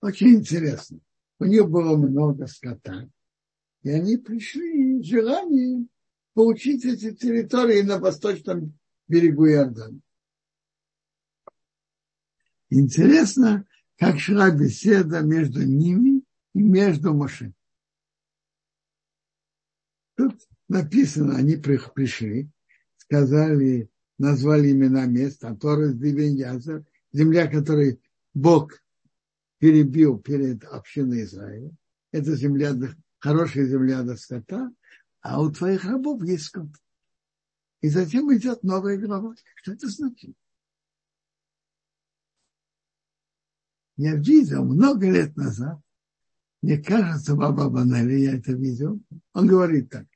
Очень 0.00 0.36
интересно. 0.36 1.00
У 1.40 1.46
них 1.46 1.68
было 1.68 1.96
много 1.96 2.46
скота, 2.46 3.10
и 3.82 3.90
они 3.90 4.18
пришли 4.18 5.02
с 5.02 5.06
желанием 5.06 5.88
получить 6.32 6.84
эти 6.84 7.12
территории 7.12 7.82
на 7.82 7.98
восточном 7.98 8.78
берегу 9.12 9.46
Иордана. 9.46 10.00
Интересно, 12.70 13.66
как 13.98 14.18
шла 14.18 14.50
беседа 14.50 15.20
между 15.20 15.62
ними 15.62 16.24
и 16.54 16.62
между 16.62 17.12
Моше. 17.12 17.52
Тут 20.16 20.40
написано, 20.68 21.36
они 21.36 21.56
пришли, 21.56 22.48
сказали, 22.96 23.90
назвали 24.18 24.72
имена 24.72 25.04
мест, 25.04 25.44
Аторес 25.44 25.94
Дивеньязер, 25.94 26.86
земля, 27.12 27.46
которую 27.46 28.00
Бог 28.32 28.72
перебил 29.58 30.18
перед 30.18 30.64
общиной 30.64 31.24
Израиля. 31.24 31.70
Это 32.12 32.34
земля, 32.34 32.72
хорошая 33.18 33.66
земля 33.66 34.02
для 34.02 34.16
скота, 34.16 34.72
а 35.20 35.42
у 35.42 35.52
твоих 35.52 35.84
рабов 35.84 36.22
есть 36.22 36.44
скот. 36.44 36.70
И 37.82 37.88
затем 37.88 38.34
идет 38.34 38.62
новая 38.62 38.96
глава. 38.96 39.34
Что 39.56 39.72
это 39.72 39.88
значит? 39.88 40.34
Я 43.96 44.14
видел 44.14 44.64
много 44.64 45.10
лет 45.10 45.36
назад, 45.36 45.78
мне 46.62 46.78
кажется, 46.78 47.34
Баба 47.34 47.68
Банали, 47.68 48.20
я 48.20 48.36
это 48.36 48.52
видел, 48.52 49.00
он 49.34 49.46
говорит 49.48 49.90
так. 49.90 50.06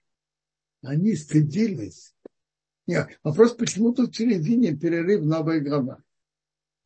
Они 0.83 1.17
стыдились. 1.17 2.15
Нет, 2.87 3.19
вопрос, 3.25 3.55
почему 3.55 3.93
тут 3.93 4.15
в 4.15 4.17
середине 4.17 4.77
перерыв 4.77 5.25
новая 5.25 5.61
глава. 5.61 6.03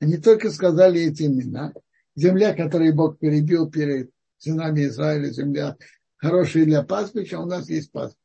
Они 0.01 0.17
только 0.17 0.51
сказали 0.51 1.03
эти 1.03 1.25
имена. 1.25 1.75
Земля, 2.17 2.55
которую 2.55 2.95
Бог 2.95 3.19
перебил 3.19 3.71
перед 3.71 4.11
сынами 4.39 4.87
Израиля, 4.87 5.31
земля 5.31 5.77
хорошая 6.17 6.65
для 6.65 6.83
пастбища, 6.83 7.37
а 7.37 7.43
у 7.43 7.47
нас 7.47 7.69
есть 7.69 7.93
пастбище. 7.93 8.20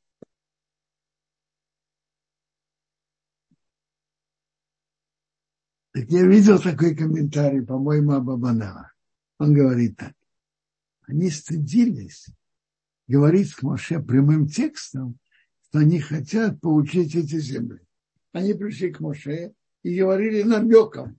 Так 5.96 6.10
я 6.10 6.28
видел 6.28 6.60
такой 6.60 6.94
комментарий, 6.94 7.66
по-моему, 7.66 8.12
Абабанава. 8.12 8.92
Он 9.40 9.54
говорит 9.54 9.96
так. 9.96 10.14
Они 11.08 11.30
стыдились 11.30 12.28
говорить 13.08 13.54
к 13.54 13.64
Моше 13.64 14.02
прямым 14.04 14.50
текстом, 14.50 15.18
что 15.62 15.80
они 15.80 16.02
хотят 16.02 16.60
получить 16.60 17.16
эти 17.16 17.40
земли. 17.40 17.80
Они 18.34 18.54
пришли 18.54 18.92
к 18.92 19.00
Моше 19.00 19.54
и 19.84 19.98
говорили 19.98 20.44
намеком. 20.44 21.18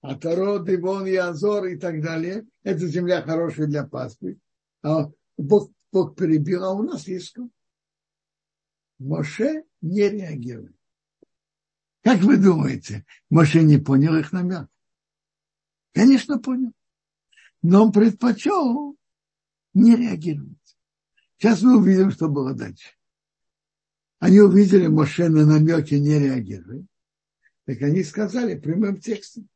А 0.00 0.14
Таро, 0.14 0.60
Дивон 0.60 1.04
и 1.04 1.76
так 1.78 2.00
далее. 2.00 2.46
Это 2.62 2.86
земля 2.86 3.22
хорошая 3.22 3.66
для 3.66 3.84
паствы. 3.84 4.38
А 4.84 5.10
Бог, 5.36 5.72
Бог 5.90 6.14
перебил, 6.14 6.62
а 6.62 6.72
у 6.72 6.84
нас 6.84 7.08
есть 7.08 7.34
Моше 9.00 9.64
не 9.80 10.08
реагирует. 10.08 10.76
Как 12.02 12.20
вы 12.20 12.36
думаете, 12.36 13.06
Моше 13.30 13.62
не 13.62 13.78
понял 13.78 14.16
их 14.16 14.32
намек? 14.32 14.68
Конечно, 15.94 16.38
понял. 16.38 16.72
Но 17.62 17.84
он 17.84 17.92
предпочел 17.92 18.96
не 19.72 19.94
реагировать. 19.94 20.76
Сейчас 21.38 21.62
мы 21.62 21.78
увидим, 21.78 22.10
что 22.10 22.28
было 22.28 22.54
дальше. 22.54 22.90
Они 24.18 24.40
увидели 24.40 24.88
Моше 24.88 25.28
на 25.28 25.46
намеки 25.46 25.94
не 25.94 26.18
реагирует. 26.18 26.86
Так 27.66 27.80
они 27.82 28.02
сказали 28.02 28.58
прямым 28.58 29.00
текстом. 29.00 29.48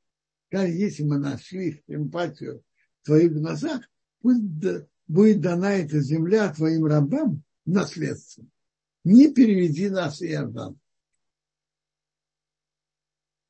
Как 0.49 0.69
если 0.69 1.03
мы 1.03 1.19
нашли 1.19 1.83
эмпатию 1.89 2.63
в 3.03 3.07
твоих 3.07 3.33
глазах, 3.33 3.83
пусть 4.21 4.43
будет 5.09 5.41
дана 5.41 5.75
эта 5.75 6.01
земля 6.01 6.53
твоим 6.53 6.87
рабам 6.87 7.43
наследство. 7.65 8.45
Не 9.03 9.33
переведи 9.33 9.89
нас 9.91 10.23
Иордан 10.23 10.79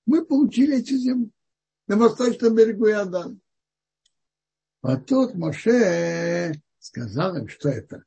мы 0.06 0.24
получили 0.24 0.78
эти 0.78 0.96
земли 0.96 1.30
на 1.86 1.96
восточном 1.96 2.54
берегу 2.54 2.86
Иордана. 2.86 3.38
А 4.82 4.96
тут 4.96 5.34
Моше 5.34 6.54
сказал 6.78 7.36
им, 7.36 7.48
что 7.48 7.68
это. 7.68 8.04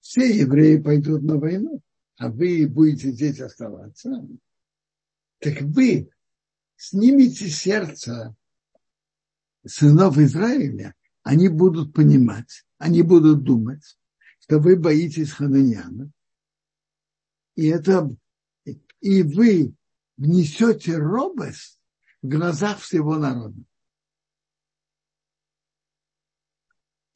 Все 0.00 0.28
евреи 0.28 0.76
пойдут 0.76 1.22
на 1.22 1.36
войну, 1.36 1.80
а 2.16 2.30
вы 2.30 2.66
будете 2.68 3.10
здесь 3.10 3.40
оставаться. 3.40 4.10
Так 5.38 5.60
вы 5.62 6.10
снимите 6.76 7.48
сердце 7.48 8.34
сынов 9.66 10.18
Израиля, 10.18 10.94
они 11.22 11.48
будут 11.48 11.92
понимать, 11.94 12.64
они 12.78 13.02
будут 13.02 13.42
думать, 13.42 13.98
что 14.40 14.58
вы 14.58 14.76
боитесь 14.76 15.32
Хананяна. 15.32 16.10
И 17.54 17.66
это 17.66 18.14
и 19.00 19.22
вы 19.22 19.74
внесете 20.18 20.96
робость 20.96 21.80
в 22.20 22.28
глазах 22.28 22.80
всего 22.80 23.16
народа. 23.16 23.62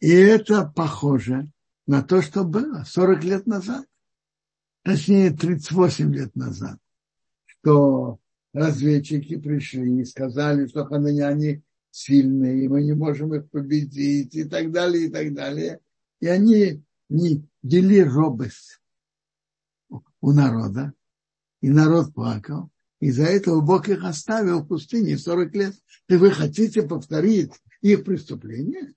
И 0.01 0.11
это 0.11 0.73
похоже 0.75 1.51
на 1.87 2.03
то, 2.03 2.23
что 2.23 2.45
было 2.45 2.85
40 2.85 3.25
лет 3.25 3.47
назад, 3.47 3.87
точнее 4.83 5.31
38 5.31 6.13
лет 6.15 6.35
назад, 6.35 6.79
что 7.45 8.19
разведчики 8.53 9.39
пришли 9.39 10.01
и 10.01 10.05
сказали, 10.05 10.67
что 10.67 10.87
хананяне 10.87 11.63
сильные, 11.91 12.65
и 12.65 12.69
мы 12.69 12.83
не 12.83 12.95
можем 12.95 13.35
их 13.35 13.49
победить, 13.51 14.35
и 14.35 14.45
так 14.45 14.73
далее, 14.73 15.07
и 15.07 15.11
так 15.11 15.35
далее. 15.35 15.81
И 16.21 16.27
они 16.27 16.83
не 17.09 17.47
дели 17.63 18.01
робость 18.01 18.81
у 19.89 20.33
народа, 20.33 20.95
и 21.61 21.69
народ 21.69 22.13
плакал. 22.15 22.72
Из-за 23.03 23.25
этого 23.25 23.61
Бог 23.61 23.89
их 23.89 24.05
оставил 24.05 24.61
в 24.61 24.69
пустыне 24.69 25.19
40 25.19 25.55
лет. 25.57 25.75
И 26.07 26.15
вы 26.15 26.31
хотите 26.31 26.85
повторить 26.85 27.51
их 27.81 28.05
преступление? 28.05 28.95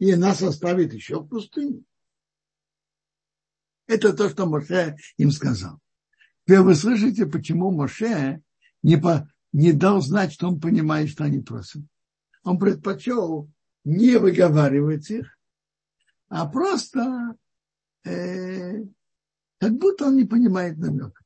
И 0.00 0.12
нас 0.16 0.42
оставит 0.42 0.92
еще 0.92 1.20
в 1.20 1.28
пустыне. 1.28 1.84
Это 3.86 4.14
то, 4.14 4.28
что 4.28 4.46
Моше 4.46 4.96
им 5.16 5.30
сказал. 5.30 5.78
Теперь 6.44 6.62
вы 6.62 6.74
слышите, 6.74 7.24
почему 7.26 7.70
Моше 7.70 8.42
не, 8.82 8.96
по, 8.96 9.32
не 9.52 9.72
дал 9.72 10.00
знать, 10.00 10.32
что 10.32 10.48
он 10.48 10.58
понимает, 10.60 11.10
что 11.10 11.22
они 11.22 11.38
просят. 11.38 11.84
Он 12.42 12.58
предпочел 12.58 13.48
не 13.84 14.16
выговаривать 14.16 15.08
их, 15.10 15.38
а 16.26 16.48
просто 16.48 17.36
э, 18.04 18.82
как 19.58 19.72
будто 19.78 20.06
он 20.06 20.16
не 20.16 20.24
понимает 20.24 20.78
намека. 20.78 21.22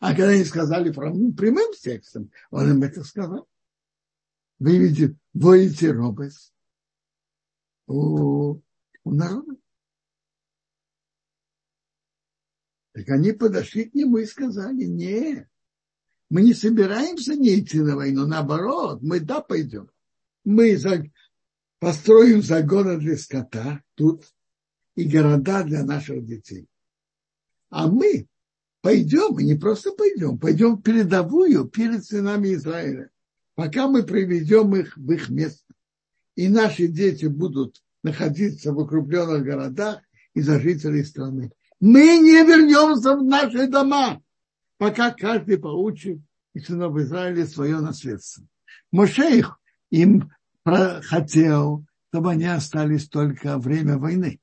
А 0.00 0.10
когда 0.14 0.30
они 0.30 0.44
сказали 0.44 0.92
прямым 0.92 1.72
текстом, 1.74 2.30
он 2.50 2.70
им 2.70 2.82
это 2.82 3.04
сказал. 3.04 3.46
Вы 4.58 4.78
видите, 4.78 5.16
воите 5.34 5.90
робость 5.90 6.54
у, 7.86 8.60
у 9.04 9.14
народа. 9.14 9.56
Так 12.92 13.08
они 13.08 13.32
подошли 13.32 13.84
к 13.84 13.94
нему 13.94 14.18
и 14.18 14.26
сказали, 14.26 14.84
нет, 14.84 15.48
мы 16.28 16.42
не 16.42 16.54
собираемся 16.54 17.34
не 17.34 17.58
идти 17.58 17.80
на 17.80 17.96
войну, 17.96 18.26
наоборот, 18.26 19.00
мы 19.02 19.20
да 19.20 19.40
пойдем. 19.40 19.90
Мы 20.44 20.76
за... 20.76 21.04
построим 21.78 22.42
загоны 22.42 22.98
для 22.98 23.16
скота 23.16 23.82
тут 23.94 24.24
и 25.00 25.08
города 25.08 25.62
для 25.62 25.82
наших 25.82 26.26
детей. 26.26 26.66
А 27.70 27.88
мы 27.88 28.26
пойдем, 28.82 29.38
и 29.38 29.44
не 29.44 29.54
просто 29.54 29.92
пойдем, 29.92 30.38
пойдем 30.38 30.76
в 30.76 30.82
передовую 30.82 31.64
перед 31.64 32.04
сынами 32.04 32.54
Израиля, 32.54 33.10
пока 33.54 33.88
мы 33.88 34.02
приведем 34.02 34.76
их 34.76 34.96
в 34.96 35.10
их 35.10 35.30
место. 35.30 35.72
И 36.36 36.48
наши 36.48 36.86
дети 36.86 37.26
будут 37.26 37.82
находиться 38.02 38.72
в 38.72 38.78
укрепленных 38.78 39.42
городах 39.42 40.00
из-за 40.34 40.60
жителей 40.60 41.04
страны. 41.04 41.50
Мы 41.80 42.18
не 42.18 42.44
вернемся 42.44 43.16
в 43.16 43.24
наши 43.24 43.68
дома, 43.68 44.20
пока 44.76 45.12
каждый 45.12 45.58
получит 45.58 46.20
из 46.52 46.66
сынов 46.66 46.96
Израиля 46.98 47.46
свое 47.46 47.80
наследство. 47.80 48.44
Моше 48.92 49.38
их 49.38 49.58
им 49.90 50.30
хотел, 50.64 51.86
чтобы 52.10 52.32
они 52.32 52.44
остались 52.44 53.08
только 53.08 53.58
время 53.58 53.96
войны. 53.96 54.40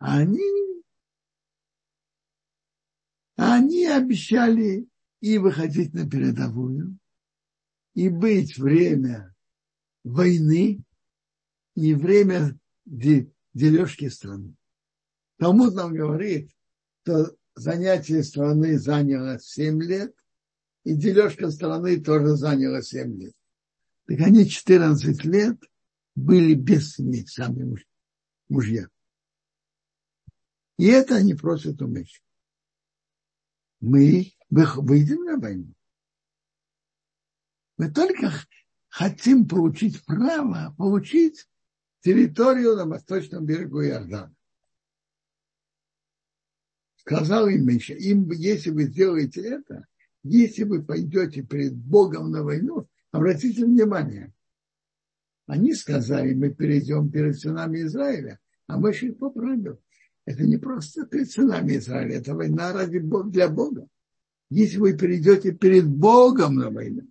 Они, 0.00 0.82
они 3.36 3.86
обещали 3.86 4.88
и 5.20 5.36
выходить 5.36 5.92
на 5.92 6.08
передовую, 6.08 6.98
и 7.94 8.08
быть 8.08 8.56
время 8.56 9.34
войны, 10.02 10.82
и 11.74 11.94
время 11.94 12.58
дележки 12.86 14.08
страны. 14.08 14.56
Талмуд 15.38 15.74
нам 15.74 15.92
говорит, 15.92 16.50
что 17.02 17.36
занятие 17.54 18.22
страны 18.22 18.78
заняло 18.78 19.38
7 19.38 19.82
лет, 19.82 20.14
и 20.84 20.94
дележка 20.94 21.50
страны 21.50 22.00
тоже 22.00 22.36
заняла 22.36 22.80
7 22.80 23.20
лет. 23.20 23.34
Так 24.06 24.20
они 24.20 24.48
14 24.48 25.24
лет 25.26 25.58
были 26.14 26.54
без 26.54 26.94
семьи, 26.94 27.26
сами 27.26 27.84
мужья. 28.48 28.88
И 30.80 30.86
это 30.86 31.16
они 31.16 31.34
просят 31.34 31.82
у 31.82 31.86
Меши. 31.86 32.22
Мы 33.80 34.32
выйдем 34.48 35.24
на 35.26 35.36
войну. 35.36 35.74
Мы 37.76 37.90
только 37.90 38.32
хотим 38.88 39.46
получить 39.46 40.02
право, 40.06 40.74
получить 40.78 41.46
территорию 42.00 42.76
на 42.76 42.86
восточном 42.86 43.44
берегу 43.44 43.82
Иордана. 43.82 44.34
Сказал 46.96 47.48
им 47.48 47.66
Миша, 47.66 47.92
им, 47.92 48.30
если 48.32 48.70
вы 48.70 48.84
сделаете 48.84 49.42
это, 49.42 49.86
если 50.22 50.62
вы 50.62 50.82
пойдете 50.82 51.42
перед 51.42 51.76
Богом 51.76 52.30
на 52.30 52.42
войну, 52.42 52.88
обратите 53.10 53.66
внимание, 53.66 54.32
они 55.46 55.74
сказали, 55.74 56.32
мы 56.32 56.48
перейдем 56.48 57.10
перед 57.10 57.38
сынами 57.38 57.82
Израиля, 57.82 58.40
а 58.66 58.78
мы 58.78 58.92
их 58.92 59.18
поправил. 59.18 59.78
Это 60.24 60.44
не 60.44 60.58
просто 60.58 61.06
перед 61.06 61.30
сынами 61.30 61.76
Израиля, 61.76 62.18
это 62.18 62.34
война 62.34 62.72
ради 62.72 62.98
Бога, 62.98 63.30
для 63.30 63.48
Бога. 63.48 63.86
Если 64.50 64.78
вы 64.78 64.96
перейдете 64.96 65.52
перед 65.52 65.88
Богом 65.88 66.56
на 66.56 66.70
войну, 66.70 67.02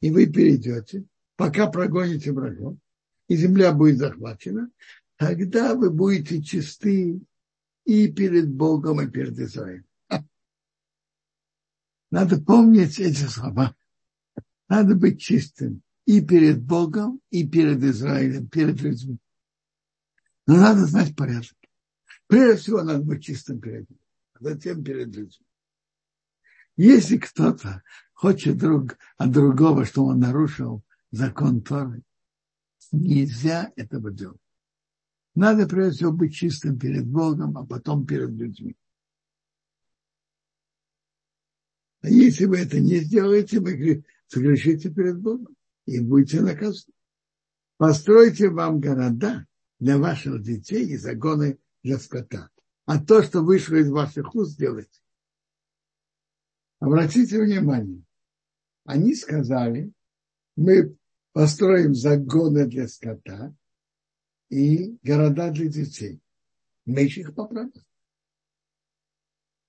и 0.00 0.10
вы 0.10 0.26
перейдете, 0.26 1.04
пока 1.36 1.66
прогоните 1.68 2.32
врагов, 2.32 2.76
и 3.28 3.36
земля 3.36 3.72
будет 3.72 3.98
захвачена, 3.98 4.70
тогда 5.16 5.74
вы 5.74 5.90
будете 5.90 6.42
чисты 6.42 7.20
и 7.84 8.12
перед 8.12 8.48
Богом, 8.48 9.00
и 9.00 9.08
перед 9.08 9.38
Израилем. 9.38 9.84
Надо 12.10 12.40
помнить 12.40 12.98
эти 12.98 13.24
слова. 13.24 13.74
Надо 14.68 14.94
быть 14.94 15.20
чистым 15.20 15.82
и 16.04 16.20
перед 16.20 16.62
Богом, 16.62 17.20
и 17.30 17.46
перед 17.46 17.82
Израилем, 17.82 18.48
перед 18.48 18.80
людьми. 18.80 19.18
Но 20.46 20.56
надо 20.56 20.86
знать 20.86 21.16
порядок. 21.16 21.55
Прежде 22.26 22.60
всего, 22.60 22.82
надо 22.82 23.02
быть 23.02 23.24
чистым 23.24 23.60
перед 23.60 23.86
Богом, 23.86 24.00
а 24.34 24.38
затем 24.40 24.82
перед 24.82 25.14
людьми. 25.14 25.46
Если 26.76 27.16
кто-то 27.16 27.82
хочет 28.12 28.58
друг, 28.58 28.98
от 29.16 29.30
другого, 29.30 29.84
что 29.84 30.04
он 30.04 30.18
нарушил 30.18 30.82
закон 31.10 31.62
Торы, 31.62 32.02
нельзя 32.92 33.72
этого 33.76 34.10
делать. 34.10 34.40
Надо 35.34 35.66
прежде 35.66 35.98
всего 35.98 36.12
быть 36.12 36.34
чистым 36.34 36.78
перед 36.78 37.06
Богом, 37.06 37.56
а 37.56 37.66
потом 37.66 38.06
перед 38.06 38.30
людьми. 38.30 38.76
А 42.02 42.08
если 42.08 42.46
вы 42.46 42.58
это 42.58 42.80
не 42.80 42.96
сделаете, 42.96 43.60
вы 43.60 44.04
согрешите 44.26 44.90
перед 44.90 45.18
Богом 45.20 45.54
и 45.86 46.00
будете 46.00 46.40
наказаны. 46.40 46.94
Постройте 47.76 48.48
вам 48.48 48.80
города 48.80 49.46
для 49.78 49.98
ваших 49.98 50.42
детей 50.42 50.86
и 50.86 50.96
загоны 50.96 51.58
для 51.86 51.98
скота. 51.98 52.50
А 52.84 53.00
то, 53.02 53.22
что 53.22 53.42
вышло 53.42 53.76
из 53.76 53.88
ваших 53.88 54.34
уст, 54.34 54.52
сделайте. 54.52 55.00
Обратите 56.80 57.40
внимание, 57.40 58.02
они 58.84 59.14
сказали, 59.14 59.92
мы 60.56 60.96
построим 61.32 61.94
загоны 61.94 62.66
для 62.66 62.88
скота 62.88 63.54
и 64.48 64.98
города 65.02 65.50
для 65.50 65.68
детей. 65.68 66.20
Мы 66.84 67.04
их 67.04 67.34
поправим. 67.34 67.72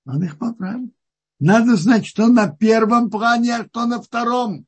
Он 0.06 0.24
их 0.24 0.38
поправил. 0.38 0.92
Надо 1.40 1.76
знать, 1.76 2.06
что 2.06 2.28
на 2.28 2.50
первом 2.50 3.10
плане, 3.10 3.58
а 3.58 3.66
что 3.68 3.86
на 3.86 4.02
втором. 4.02 4.66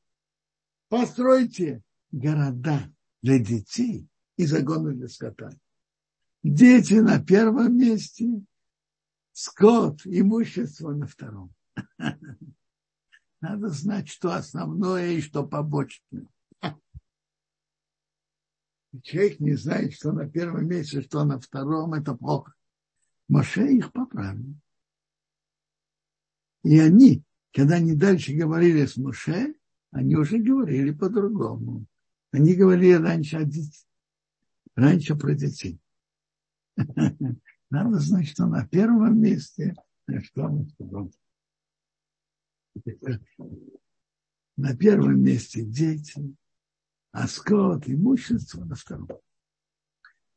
Постройте 0.88 1.82
города 2.12 2.92
для 3.22 3.40
детей 3.40 4.08
и 4.38 4.46
загоны 4.46 4.94
для 4.94 5.08
скота. 5.08 5.52
Дети 6.44 6.94
на 6.94 7.22
первом 7.22 7.78
месте, 7.78 8.26
скот, 9.34 10.02
имущество 10.06 10.92
на 10.92 11.06
втором. 11.06 11.54
Надо 13.42 13.70
знать, 13.70 14.08
что 14.08 14.34
основное 14.34 15.12
и 15.12 15.22
что 15.22 15.46
побочное. 15.46 16.28
Человек 19.04 19.40
не 19.40 19.56
знает, 19.56 19.94
что 19.94 20.14
на 20.14 20.30
первом 20.30 20.68
месте, 20.68 21.02
что 21.02 21.26
на 21.26 21.40
втором, 21.40 21.94
это 21.94 22.16
плохо. 22.16 22.54
Моше 23.28 23.72
их 23.74 23.92
поправил. 23.92 24.56
И 26.64 26.80
они, 26.80 27.24
когда 27.54 27.76
они 27.76 27.96
дальше 27.96 28.34
говорили 28.34 28.86
с 28.86 28.96
Моше, 28.96 29.56
они 29.92 30.16
уже 30.16 30.38
говорили 30.38 30.92
по-другому. 30.92 31.86
Они 32.32 32.54
говорили 32.56 32.94
раньше 32.94 33.38
о 33.38 33.44
детях, 33.44 33.86
раньше 34.76 35.16
про 35.16 35.34
детей. 35.34 35.80
Надо 37.70 38.00
знать, 38.00 38.28
что 38.28 38.46
на 38.46 38.66
первом 38.68 39.20
месте, 39.22 39.76
а 40.08 40.20
что 40.22 40.66
на 44.58 44.76
первом 44.76 45.22
месте 45.22 45.64
дети, 45.64 46.36
а 47.12 47.28
скот, 47.28 47.88
имущество 47.88 48.64
на 48.66 48.76
втором. 48.76 49.10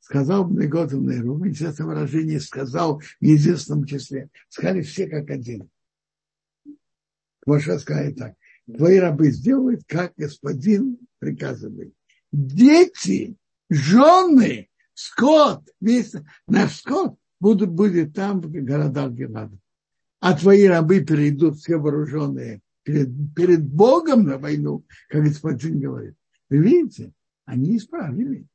Сказал 0.00 0.44
Бнеготов 0.44 1.00
Нейру, 1.00 1.46
интересное 1.46 1.86
выражение, 1.86 2.40
сказал 2.40 3.00
в 3.00 3.24
единственном 3.24 3.84
числе. 3.84 4.30
Сказали 4.48 4.82
все 4.82 5.06
как 5.06 5.30
один. 5.30 5.70
Моше 7.46 7.78
сказать 7.78 8.16
так. 8.16 8.34
Твои 8.66 8.98
рабы 8.98 9.30
сделают, 9.30 9.82
как 9.86 10.12
господин 10.16 10.98
приказывает. 11.18 11.94
Дети, 12.32 13.36
жены, 13.70 14.68
скот, 14.94 15.68
весь 15.80 16.14
наш 16.46 16.76
скот 16.76 17.16
будут, 17.40 17.70
будет 17.70 18.14
там, 18.14 18.40
в 18.40 18.50
городах 18.50 19.12
Гелада. 19.12 19.58
А 20.20 20.36
твои 20.36 20.64
рабы 20.64 21.04
перейдут 21.04 21.56
все 21.56 21.76
вооруженные 21.76 22.60
перед, 22.84 23.08
перед 23.34 23.64
Богом 23.64 24.24
на 24.24 24.38
войну, 24.38 24.84
как 25.08 25.24
господин 25.24 25.80
говорит. 25.80 26.14
Вы 26.48 26.58
видите, 26.58 27.12
они 27.44 27.76
исправили. 27.76 28.46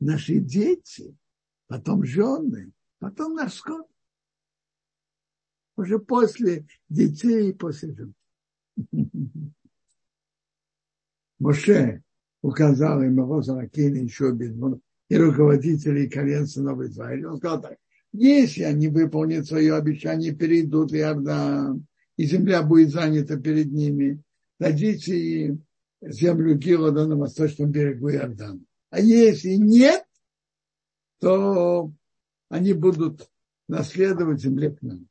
Наши 0.00 0.38
дети, 0.38 1.16
потом 1.66 2.04
жены, 2.04 2.72
потом 2.98 3.34
наш 3.34 3.54
скот 3.54 3.86
уже 5.76 5.98
после 5.98 6.66
детей 6.88 7.50
и 7.50 7.52
после 7.52 7.94
жен. 7.94 8.14
Моше 11.38 12.02
указал 12.42 13.02
им 13.02 13.18
его 13.18 13.42
Заракина 13.42 13.96
еще 13.96 14.32
без 14.32 14.54
и 15.08 15.16
руководителей 15.16 16.08
колен 16.08 16.46
сынов 16.46 16.80
Израиля. 16.80 17.30
Он 17.30 17.38
сказал 17.38 17.60
так, 17.60 17.78
если 18.12 18.62
они 18.62 18.88
выполнят 18.88 19.46
свое 19.46 19.74
обещание, 19.74 20.34
перейдут 20.34 20.92
в 20.92 20.96
Иордан, 20.96 21.86
и 22.16 22.24
земля 22.24 22.62
будет 22.62 22.90
занята 22.90 23.36
перед 23.36 23.72
ними, 23.72 24.22
дадите 24.58 25.16
им 25.18 25.64
землю 26.00 26.56
Гилода 26.56 27.06
на 27.06 27.16
восточном 27.16 27.70
берегу 27.70 28.10
Иордана. 28.10 28.60
А 28.90 29.00
если 29.00 29.54
нет, 29.54 30.04
то 31.18 31.92
они 32.48 32.72
будут 32.72 33.28
наследовать 33.68 34.40
земле 34.40 34.70
к 34.70 34.82
нам. 34.82 35.08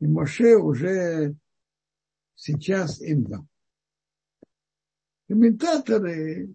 И 0.00 0.06
Моше 0.06 0.56
уже 0.56 1.36
сейчас 2.34 3.00
им 3.00 3.24
дал. 3.24 3.46
Комментаторы 5.28 6.54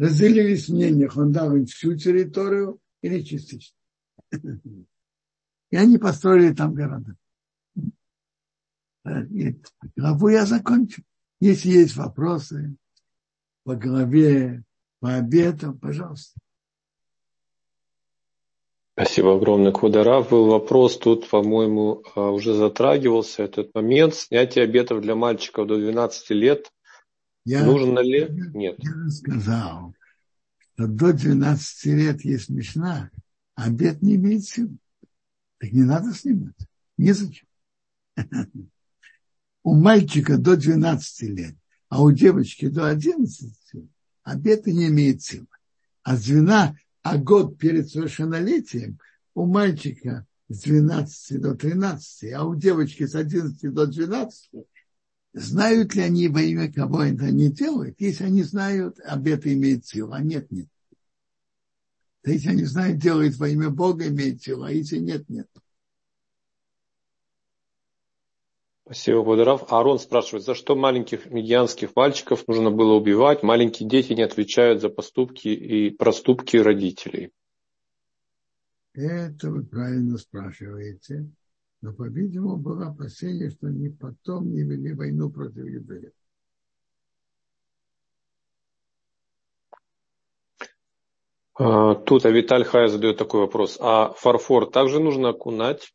разделились 0.00 0.68
в 0.68 0.72
мнениях, 0.72 1.16
он 1.16 1.30
дал 1.30 1.54
им 1.54 1.66
всю 1.66 1.94
территорию 1.94 2.78
или 3.02 3.20
частично. 3.22 3.76
И 5.70 5.76
они 5.76 5.98
построили 5.98 6.54
там 6.54 6.74
города. 6.74 7.14
Главу 9.96 10.28
я 10.28 10.46
закончу. 10.46 11.02
Если 11.38 11.70
есть 11.70 11.96
вопросы 11.96 12.76
по 13.64 13.74
главе, 13.74 14.62
по 15.00 15.14
обетам, 15.16 15.78
пожалуйста. 15.78 16.38
Спасибо 18.94 19.36
огромное, 19.36 19.72
Квадарав. 19.72 20.30
Был 20.30 20.46
вопрос, 20.46 20.98
тут, 20.98 21.28
по-моему, 21.28 22.02
а, 22.14 22.30
уже 22.30 22.54
затрагивался 22.54 23.42
этот 23.42 23.74
момент. 23.74 24.14
Снятие 24.14 24.64
обетов 24.64 25.00
для 25.00 25.14
мальчиков 25.14 25.66
до 25.66 25.76
12 25.76 26.30
лет. 26.30 26.70
Я, 27.44 27.64
Нужно 27.64 28.00
ли? 28.00 28.28
Нет. 28.54 28.78
Я 28.78 29.10
сказал, 29.10 29.94
что 30.58 30.86
до 30.86 31.12
12 31.12 31.86
лет 31.86 32.24
есть 32.24 32.48
мечна, 32.48 33.10
а 33.54 33.64
обет 33.64 34.02
не 34.02 34.16
имеет 34.16 34.44
силы. 34.44 34.76
Так 35.58 35.72
не 35.72 35.82
надо 35.82 36.12
снимать. 36.14 36.56
Незачем. 36.96 37.46
У 39.62 39.74
мальчика 39.74 40.38
до 40.38 40.56
12 40.56 41.22
лет, 41.30 41.54
а 41.88 42.02
у 42.02 42.10
девочки 42.12 42.68
до 42.68 42.88
11 42.88 43.54
лет 43.74 43.90
обет 44.22 44.66
не 44.66 44.88
имеет 44.88 45.22
силы. 45.22 45.46
А 46.02 46.16
звена 46.16 46.74
а 47.02 47.18
год 47.18 47.58
перед 47.58 47.88
совершеннолетием 47.88 48.98
у 49.34 49.46
мальчика 49.46 50.26
с 50.48 50.62
12 50.62 51.40
до 51.40 51.54
13, 51.54 52.32
а 52.32 52.44
у 52.44 52.54
девочки 52.54 53.06
с 53.06 53.14
11 53.14 53.72
до 53.72 53.86
12, 53.86 54.50
знают 55.32 55.94
ли 55.94 56.02
они 56.02 56.28
во 56.28 56.40
имя 56.42 56.72
кого 56.72 57.02
это 57.02 57.26
они 57.26 57.50
делают? 57.50 58.00
Если 58.00 58.24
они 58.24 58.42
знают, 58.42 58.98
об 59.00 59.26
этом 59.26 59.52
имеет 59.52 59.86
силу, 59.86 60.12
а 60.12 60.20
нет, 60.20 60.50
нет. 60.50 60.68
Если 62.24 62.50
они 62.50 62.64
знают, 62.64 62.98
делают 62.98 63.36
во 63.36 63.48
имя 63.48 63.70
Бога, 63.70 64.08
имеет 64.08 64.42
силу, 64.42 64.64
а 64.64 64.70
если 64.70 64.98
нет, 64.98 65.28
нет. 65.28 65.48
Спасибо, 68.84 69.22
Бадарав. 69.22 69.72
Арон 69.72 70.00
спрашивает, 70.00 70.44
за 70.44 70.56
что 70.56 70.74
маленьких 70.74 71.26
медианских 71.26 71.94
мальчиков 71.94 72.46
нужно 72.48 72.72
было 72.72 72.94
убивать? 72.94 73.44
Маленькие 73.44 73.88
дети 73.88 74.14
не 74.14 74.22
отвечают 74.22 74.80
за 74.80 74.88
поступки 74.88 75.46
и 75.46 75.90
проступки 75.90 76.56
родителей. 76.56 77.30
Это 78.92 79.50
вы 79.50 79.62
правильно 79.62 80.18
спрашиваете. 80.18 81.30
Но, 81.82 81.94
по-видимому, 81.94 82.56
было 82.56 82.88
опасение, 82.88 83.50
что 83.50 83.68
они 83.68 83.88
потом 83.88 84.52
не 84.52 84.62
вели 84.62 84.92
войну 84.92 85.30
против 85.30 85.64
евреев. 85.64 86.12
А, 91.54 91.94
тут 91.94 92.26
Авиталь 92.26 92.64
Хая 92.64 92.88
задает 92.88 93.16
такой 93.16 93.40
вопрос. 93.40 93.78
А 93.80 94.12
фарфор 94.12 94.70
также 94.70 95.00
нужно 95.00 95.30
окунать? 95.30 95.94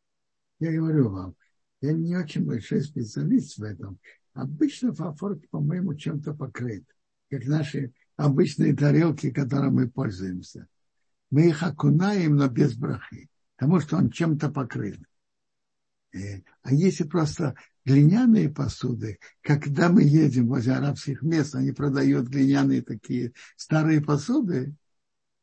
Я 0.59 0.71
говорю 0.71 1.09
вам, 1.09 1.35
я 1.81 1.93
не 1.93 2.15
очень 2.15 2.45
большой 2.45 2.81
специалист 2.81 3.57
в 3.57 3.63
этом. 3.63 3.99
Обычно 4.33 4.93
фарфор, 4.93 5.39
по-моему, 5.51 5.95
чем-то 5.95 6.33
покрыт, 6.33 6.83
как 7.29 7.45
наши 7.45 7.93
обычные 8.15 8.75
тарелки, 8.75 9.31
которыми 9.31 9.71
мы 9.71 9.89
пользуемся. 9.89 10.67
Мы 11.29 11.49
их 11.49 11.63
окунаем, 11.63 12.35
но 12.35 12.47
без 12.47 12.75
брахи, 12.75 13.29
потому 13.55 13.79
что 13.79 13.97
он 13.97 14.09
чем-то 14.09 14.49
покрыт. 14.49 14.99
Э, 16.15 16.41
а 16.63 16.73
если 16.73 17.03
просто 17.03 17.55
глиняные 17.83 18.49
посуды, 18.49 19.19
когда 19.41 19.89
мы 19.89 20.03
едем 20.03 20.47
возле 20.47 20.73
арабских 20.73 21.21
мест, 21.21 21.55
они 21.55 21.71
продают 21.71 22.27
глиняные 22.27 22.81
такие 22.81 23.33
старые 23.57 24.01
посуды, 24.01 24.73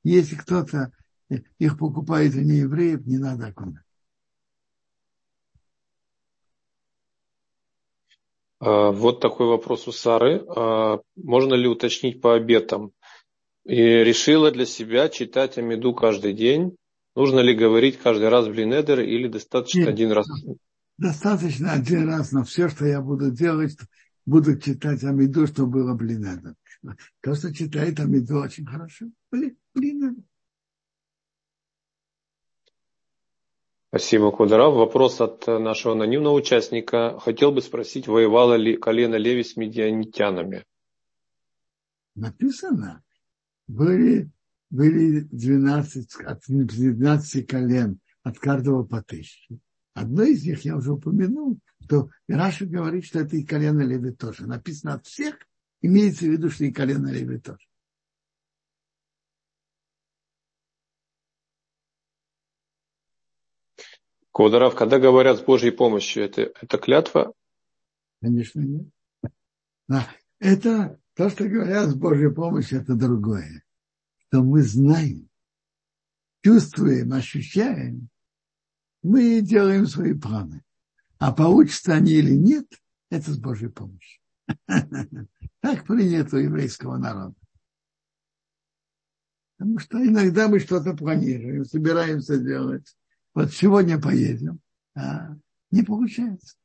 если 0.02 0.34
кто-то 0.36 0.92
их 1.58 1.78
покупает 1.78 2.34
у 2.34 2.40
неевреев, 2.40 3.06
не 3.06 3.18
надо 3.18 3.48
окунать. 3.48 3.84
А, 8.58 8.90
вот 8.90 9.20
такой 9.20 9.48
вопрос 9.48 9.86
у 9.88 9.92
Сары. 9.92 10.44
А, 10.48 11.00
можно 11.16 11.54
ли 11.54 11.68
уточнить 11.68 12.20
по 12.20 12.34
обетам? 12.34 12.92
И 13.64 13.76
решила 13.76 14.50
для 14.50 14.66
себя 14.66 15.08
читать 15.08 15.58
Амиду 15.58 15.94
каждый 15.94 16.32
день. 16.32 16.76
Нужно 17.14 17.40
ли 17.40 17.54
говорить 17.54 17.98
каждый 17.98 18.28
раз 18.28 18.48
Блинедер 18.48 19.00
или 19.00 19.28
достаточно 19.28 19.80
Нет, 19.80 19.88
один 19.88 20.12
раз? 20.12 20.26
Достаточно 20.96 21.72
один 21.72 22.08
раз, 22.08 22.32
но 22.32 22.44
все, 22.44 22.68
что 22.68 22.86
я 22.86 23.00
буду 23.00 23.30
делать, 23.30 23.76
буду 24.24 24.58
читать 24.58 25.04
Амиду, 25.04 25.46
что 25.46 25.66
было 25.66 25.94
Блинедер. 25.94 26.54
То, 27.20 27.34
что 27.34 27.54
читает 27.54 28.00
Амиду, 28.00 28.38
очень 28.38 28.66
хорошо. 28.66 29.06
Блинедер. 29.30 30.22
Спасибо, 33.88 34.30
Кударав. 34.30 34.72
Вопрос 34.72 35.20
от 35.20 35.46
нашего 35.46 35.92
анонимного 35.92 36.32
участника. 36.32 37.18
Хотел 37.20 37.52
бы 37.52 37.60
спросить, 37.60 38.08
воевало 38.08 38.54
ли 38.54 38.78
колено 38.78 39.16
Леви 39.16 39.44
с 39.44 39.54
медианитянами? 39.54 40.64
Написано. 42.14 43.02
Были, 43.68 44.30
были 44.72 45.20
12, 45.20 46.14
от 46.24 46.42
12 46.48 47.46
колен, 47.46 48.00
от 48.22 48.38
каждого 48.38 48.84
по 48.84 49.02
тысяче. 49.02 49.58
Одно 49.92 50.22
из 50.22 50.44
них 50.44 50.64
я 50.64 50.76
уже 50.76 50.92
упомянул, 50.92 51.58
что 51.82 52.08
Раша 52.26 52.64
говорит, 52.64 53.04
что 53.04 53.20
это 53.20 53.36
и 53.36 53.44
колено 53.44 53.82
Леви 53.82 54.12
тоже. 54.12 54.46
Написано 54.46 54.94
от 54.94 55.06
всех, 55.06 55.36
имеется 55.82 56.24
в 56.24 56.28
виду, 56.28 56.48
что 56.48 56.64
и 56.64 56.72
колено 56.72 57.08
Леви 57.08 57.38
тоже. 57.38 57.66
Квадарав, 64.32 64.74
когда 64.74 64.98
говорят 64.98 65.38
с 65.38 65.42
Божьей 65.42 65.72
помощью, 65.72 66.24
это, 66.24 66.50
это 66.62 66.78
клятва? 66.78 67.34
Конечно, 68.22 68.60
нет. 68.60 68.86
Да. 69.86 70.08
Это 70.38 70.98
то, 71.14 71.28
что 71.28 71.46
говорят 71.46 71.90
с 71.90 71.94
Божьей 71.94 72.32
помощью, 72.32 72.80
это 72.80 72.94
другое. 72.94 73.62
Что 74.32 74.42
мы 74.42 74.62
знаем, 74.62 75.28
чувствуем, 76.42 77.12
ощущаем, 77.12 78.08
мы 79.02 79.42
делаем 79.42 79.86
свои 79.86 80.14
планы. 80.14 80.64
А 81.18 81.32
получится 81.32 81.92
они 81.92 82.12
или 82.12 82.32
нет, 82.32 82.66
это 83.10 83.30
с 83.30 83.38
Божьей 83.38 83.68
помощью. 83.68 84.22
Так 85.60 85.86
принято 85.86 86.36
у 86.36 86.40
еврейского 86.40 86.96
народа. 86.96 87.34
Потому 89.58 89.78
что 89.78 90.02
иногда 90.02 90.48
мы 90.48 90.60
что-то 90.60 90.94
планируем, 90.94 91.66
собираемся 91.66 92.38
делать 92.38 92.96
вот 93.34 93.52
сегодня 93.52 94.00
поедем, 94.00 94.60
а 94.96 95.36
не 95.70 95.82
получается. 95.82 96.56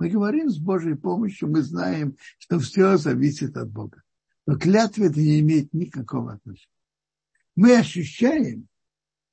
Мы 0.00 0.10
говорим 0.10 0.50
с 0.50 0.58
Божьей 0.58 0.96
помощью, 0.96 1.48
мы 1.48 1.62
знаем, 1.62 2.16
что 2.38 2.58
все 2.58 2.96
зависит 2.96 3.56
от 3.56 3.70
Бога. 3.70 4.02
Но 4.46 4.56
клятве 4.56 5.06
это 5.08 5.18
не 5.18 5.40
имеет 5.40 5.72
никакого 5.74 6.34
отношения. 6.34 6.70
Мы 7.56 7.76
ощущаем, 7.76 8.68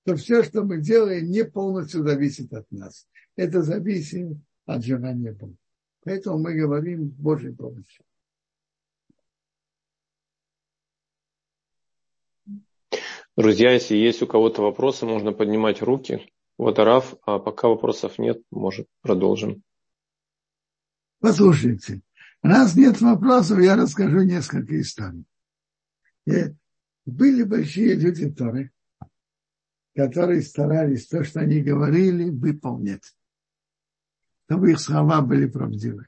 что 0.02 0.16
все, 0.16 0.44
что 0.44 0.64
мы 0.64 0.82
делаем, 0.82 1.30
не 1.30 1.46
полностью 1.46 2.04
зависит 2.04 2.52
от 2.54 2.70
нас. 2.72 3.08
Это 3.36 3.62
зависит 3.62 4.38
от 4.66 4.84
желания 4.84 5.32
Бога. 5.32 5.56
Поэтому 6.04 6.40
мы 6.40 6.54
говорим 6.54 7.12
с 7.12 7.14
Божьей 7.14 7.54
помощью. 7.54 8.04
Друзья, 13.36 13.72
если 13.72 13.96
есть 13.96 14.22
у 14.22 14.28
кого-то 14.28 14.62
вопросы, 14.62 15.06
можно 15.06 15.32
поднимать 15.32 15.82
руки. 15.82 16.28
Вот 16.58 16.78
Араф, 16.78 17.16
а 17.26 17.40
пока 17.40 17.68
вопросов 17.68 18.20
нет, 18.20 18.42
может, 18.52 18.88
продолжим. 19.02 19.64
Послушайте, 21.20 22.02
раз 22.44 22.76
нет 22.76 23.02
вопросов, 23.02 23.60
я 23.60 23.76
расскажу 23.76 24.22
несколько 24.22 24.80
историй. 24.80 25.26
И 26.26 26.54
были 27.06 27.44
большие 27.44 27.96
люди 27.96 28.30
Торы, 28.30 28.72
которые 29.96 30.42
старались 30.42 31.08
то, 31.08 31.24
что 31.24 31.40
они 31.42 31.62
говорили, 31.62 32.30
выполнять, 32.30 33.16
чтобы 34.46 34.72
их 34.72 34.80
слова 34.80 35.22
были 35.22 35.48
правдивы. 35.48 36.08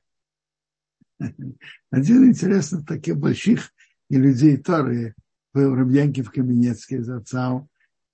Один 1.90 2.30
интересно 2.30 2.86
таких 2.86 3.18
больших 3.18 3.72
и 4.10 4.18
людей 4.18 4.58
Торы 4.58 5.16
был 5.54 5.74
Рабьянкив 5.74 6.30
Каменецкий 6.30 6.98
из 6.98 7.10
отца 7.10 7.66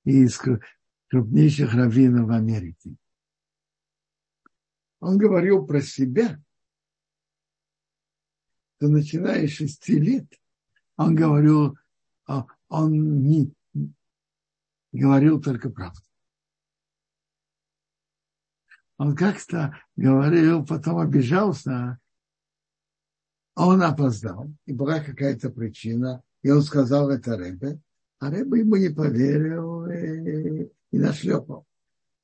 и 0.06 0.24
из 0.24 0.40
крупнейших 1.10 1.74
раввинов 1.74 2.28
в 2.28 2.32
Америке. 2.32 2.96
Он 5.00 5.18
говорил 5.18 5.66
про 5.66 5.82
себя, 5.82 6.40
что 8.82 8.90
начиная 8.90 9.48
с 9.48 9.52
шести 9.52 10.00
лет, 10.00 10.26
он 10.98 11.14
говорил, 11.14 11.78
а 12.26 12.48
он 12.68 13.22
не 13.22 13.54
говорил 14.92 15.40
только 15.40 15.70
правду. 15.70 16.02
он 18.98 19.16
как-то 19.16 19.78
говорил, 19.96 20.66
потом 20.66 20.98
обижался, 20.98 22.00
а 23.56 23.68
он 23.68 23.84
опоздал, 23.84 24.48
и 24.66 24.74
была 24.74 25.00
какая-то 25.00 25.52
причина, 25.52 26.24
и 26.42 26.50
он 26.50 26.64
сказал 26.64 27.10
это 27.12 27.38
Рэбе, 27.38 27.80
а 28.20 28.32
Рэбе 28.32 28.60
ему 28.62 28.78
не 28.78 28.90
поверил 28.90 29.88
и, 29.88 30.72
и 30.92 30.98
нашлепал. 30.98 31.68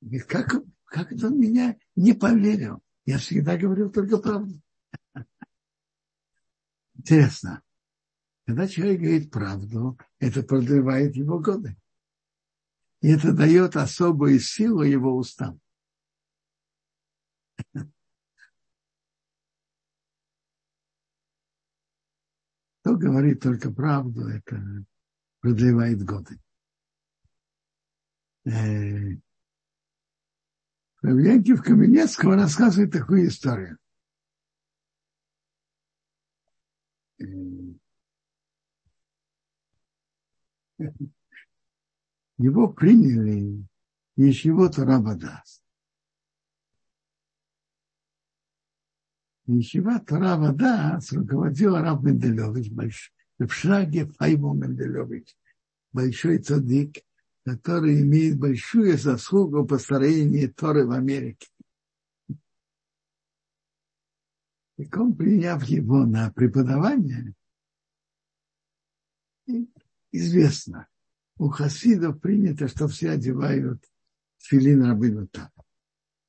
Говорит, 0.00 0.24
как, 0.26 0.62
как 0.86 1.12
это 1.12 1.28
он 1.28 1.38
меня 1.38 1.76
не 1.94 2.14
поверил? 2.14 2.80
Я 3.06 3.18
всегда 3.18 3.56
говорил 3.56 3.90
только 3.90 4.18
правду. 4.18 4.60
Интересно, 6.98 7.62
когда 8.44 8.66
человек 8.66 9.00
говорит 9.00 9.30
правду, 9.30 9.98
это 10.18 10.42
продлевает 10.42 11.14
его 11.14 11.38
годы. 11.38 11.76
И 13.00 13.08
это 13.08 13.32
дает 13.32 13.76
особую 13.76 14.40
силу 14.40 14.82
его 14.82 15.16
устам. 15.16 15.60
Кто 22.80 22.96
говорит 22.96 23.42
только 23.42 23.70
правду, 23.70 24.26
это 24.28 24.60
продлевает 25.40 26.02
годы. 26.02 26.40
Э, 28.44 29.12
Яков 31.02 31.62
Каменецкого 31.62 32.34
рассказывает 32.34 32.92
такую 32.92 33.28
историю. 33.28 33.76
Э, 33.76 33.78
его 42.38 42.68
приняли 42.68 43.64
Ешивот 44.16 44.78
Рабадас. 44.78 45.62
Ешива 49.48 49.98
Тора 49.98 50.52
Дас 50.52 51.10
руководил 51.12 51.76
Раб 51.76 52.02
Менделевич, 52.02 52.70
большой, 52.70 53.14
в 53.38 53.48
шаге 53.48 54.06
Файбу 54.06 54.52
Менделевич, 54.52 55.34
большой 55.90 56.38
цадик, 56.38 56.98
который 57.46 58.02
имеет 58.02 58.38
большую 58.38 58.98
заслугу 58.98 59.62
по 59.62 59.76
построению 59.76 60.52
Торы 60.52 60.86
в 60.86 60.90
Америке. 60.90 61.48
И 64.78 64.88
он, 64.94 65.14
приняв 65.14 65.64
его 65.64 66.06
на 66.06 66.30
преподавание, 66.30 67.34
известно, 70.12 70.88
у 71.36 71.48
хасидов 71.48 72.20
принято, 72.20 72.68
что 72.68 72.86
все 72.86 73.10
одевают 73.10 73.84
филин 74.38 74.84
рабыну 74.84 75.26
там. 75.26 75.50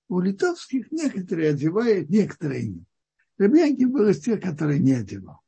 У 0.07 0.19
литовских 0.19 0.91
некоторые 0.91 1.51
одевают, 1.51 2.09
некоторые 2.09 2.69
нет. 2.69 2.83
Рабьянки 3.37 3.85
был 3.85 4.09
из 4.09 4.19
тех, 4.19 4.41
которые 4.41 4.79
не 4.79 4.93
одевал. 4.93 5.41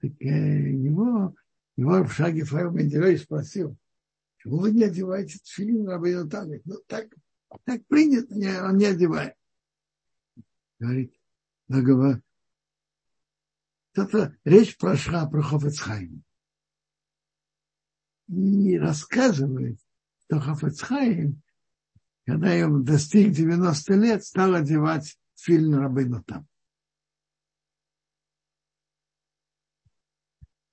Так 0.00 0.12
э, 0.20 0.70
его, 0.72 1.34
его 1.76 2.04
в 2.04 2.12
шаге 2.12 2.44
Файл 2.44 2.70
Менделей 2.70 3.18
спросил, 3.18 3.76
Почему 4.36 4.60
вы 4.60 4.70
не 4.70 4.84
одеваете 4.84 5.38
тфилин 5.40 5.88
Рабейну 5.88 6.28
Там? 6.28 6.48
Ну, 6.64 6.76
так, 6.86 7.08
так 7.64 7.84
принято, 7.86 8.34
не, 8.34 8.48
он 8.62 8.78
не 8.78 8.86
одевает. 8.86 9.34
Говорит, 10.78 11.17
договор. 11.68 12.22
Это 13.94 14.36
речь 14.44 14.76
прошла 14.76 15.28
про 15.28 15.42
Хофецхайм. 15.42 16.24
И 18.28 18.78
рассказывает, 18.78 19.80
что 20.24 20.40
Хофецхайм, 20.40 21.42
когда 22.26 22.52
ему 22.52 22.80
достиг 22.80 23.32
90 23.32 23.94
лет, 23.94 24.24
стал 24.24 24.54
одевать 24.54 25.18
фильм 25.34 25.74
Рабейну 25.74 26.22
Там. 26.24 26.46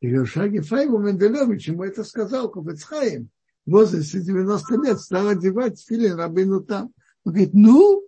И 0.01 0.09
Гершаги 0.09 0.59
Файву 0.59 0.99
Менделевич 0.99 1.69
ему 1.69 1.83
это 1.83 2.03
сказал 2.03 2.51
Хофецхайм 2.51 3.31
в 3.65 3.71
возрасте 3.71 4.21
90 4.21 4.75
лет 4.83 4.99
стал 4.99 5.27
одевать 5.29 5.81
филин 5.81 6.15
рабыну 6.15 6.61
там. 6.61 6.93
Он 7.23 7.33
говорит, 7.33 7.53
ну, 7.53 8.07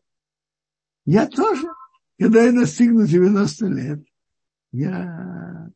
я 1.05 1.27
тоже, 1.27 1.67
когда 2.19 2.43
я 2.43 2.51
достигну 2.51 3.05
90 3.05 3.65
лет, 3.67 4.03
я 4.71 5.69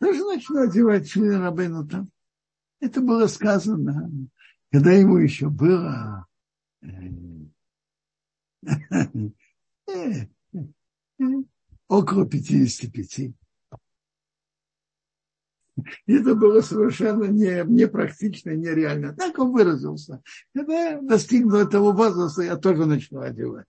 тоже 0.00 0.24
начну 0.24 0.62
одевать 0.62 1.08
филин 1.08 1.40
рабыну 1.40 1.86
там. 1.86 2.10
Это 2.80 3.00
было 3.00 3.26
сказано, 3.26 4.10
когда 4.70 4.92
ему 4.92 5.16
еще 5.18 5.48
было 5.48 6.26
э, 6.82 6.88
э, 9.88 10.26
э, 10.52 11.24
около 11.88 12.26
55. 12.28 13.34
Это 16.06 16.34
было 16.34 16.60
совершенно 16.62 17.24
не, 17.24 17.62
непрактично, 17.66 18.50
нереально. 18.50 19.14
Так 19.14 19.38
он 19.38 19.52
выразился. 19.52 20.22
Когда 20.54 20.90
я 20.90 21.00
достигну 21.00 21.56
этого 21.56 21.92
возраста, 21.92 22.42
я 22.42 22.56
тоже 22.56 22.86
начну 22.86 23.20
одевать. 23.20 23.66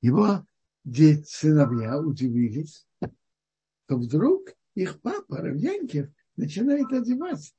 Его 0.00 0.44
дети, 0.84 1.24
сыновья 1.26 1.98
удивились, 1.98 2.86
что 3.00 3.96
вдруг 3.96 4.50
их 4.74 5.00
папа, 5.00 5.38
Равьянкев, 5.38 6.08
начинает 6.36 6.92
одевать 6.92 7.52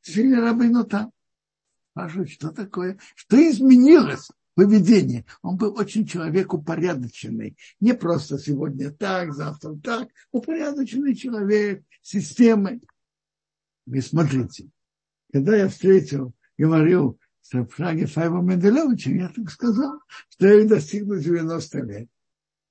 Сильно 0.00 0.40
рабыну 0.40 0.84
там. 0.84 1.12
Спрашивают, 1.90 2.30
что 2.30 2.50
такое? 2.50 2.98
Что 3.14 3.36
изменилось? 3.36 4.28
поведение. 4.54 5.26
Он 5.42 5.58
был 5.58 5.78
очень 5.78 6.06
человек 6.06 6.54
упорядоченный. 6.54 7.58
Не 7.78 7.92
просто 7.92 8.38
сегодня 8.38 8.90
так, 8.90 9.34
завтра 9.34 9.76
так. 9.76 10.08
Упорядоченный 10.32 11.14
человек, 11.14 11.84
системой. 12.00 12.80
Вы 13.84 14.00
смотрите, 14.00 14.70
когда 15.30 15.56
я 15.56 15.68
встретил, 15.68 16.32
говорил 16.56 17.18
с 17.42 17.64
Фраги 17.66 18.06
Файва 18.06 18.40
Менделевичем, 18.40 19.18
я 19.18 19.28
так 19.28 19.50
сказал, 19.50 20.00
что 20.30 20.48
я 20.48 20.66
достигну 20.66 21.18
90 21.18 21.78
лет. 21.82 22.08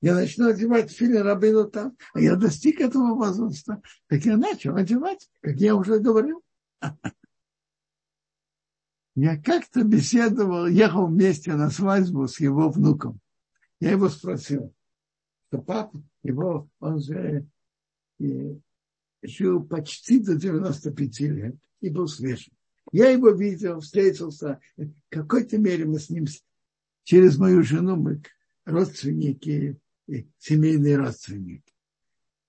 Я 0.05 0.13
начну 0.13 0.49
одевать 0.49 0.91
фили 0.91 1.17
рабину 1.17 1.67
там, 1.67 1.97
а 2.13 2.19
я 2.19 2.35
достиг 2.35 2.79
этого 2.79 3.15
возраста. 3.15 3.81
Так 4.05 4.23
я 4.23 4.37
начал 4.37 4.75
одевать, 4.75 5.27
как 5.41 5.55
я 5.55 5.75
уже 5.75 5.97
говорил. 5.97 6.43
Я 9.15 9.41
как-то 9.41 9.83
беседовал, 9.83 10.67
ехал 10.67 11.07
вместе 11.07 11.55
на 11.55 11.71
свадьбу 11.71 12.27
с 12.27 12.39
его 12.39 12.69
внуком. 12.69 13.19
Я 13.79 13.91
его 13.91 14.09
спросил, 14.09 14.75
что 15.47 15.59
папа, 15.59 16.03
его, 16.21 16.69
он 16.79 16.99
же 16.99 17.47
и, 18.19 18.59
жил 19.23 19.63
почти 19.63 20.19
до 20.19 20.35
95 20.35 21.19
лет 21.21 21.55
и 21.79 21.89
был 21.89 22.07
свежим. 22.07 22.53
Я 22.91 23.09
его 23.09 23.29
видел, 23.29 23.79
встретился. 23.79 24.59
В 24.77 24.91
какой-то 25.09 25.57
мере 25.57 25.85
мы 25.85 25.97
с 25.97 26.11
ним, 26.11 26.25
через 27.03 27.39
мою 27.39 27.63
жену, 27.63 27.95
мы 27.95 28.21
родственники, 28.65 29.79
семейные 30.39 30.97
родственники. 30.97 31.73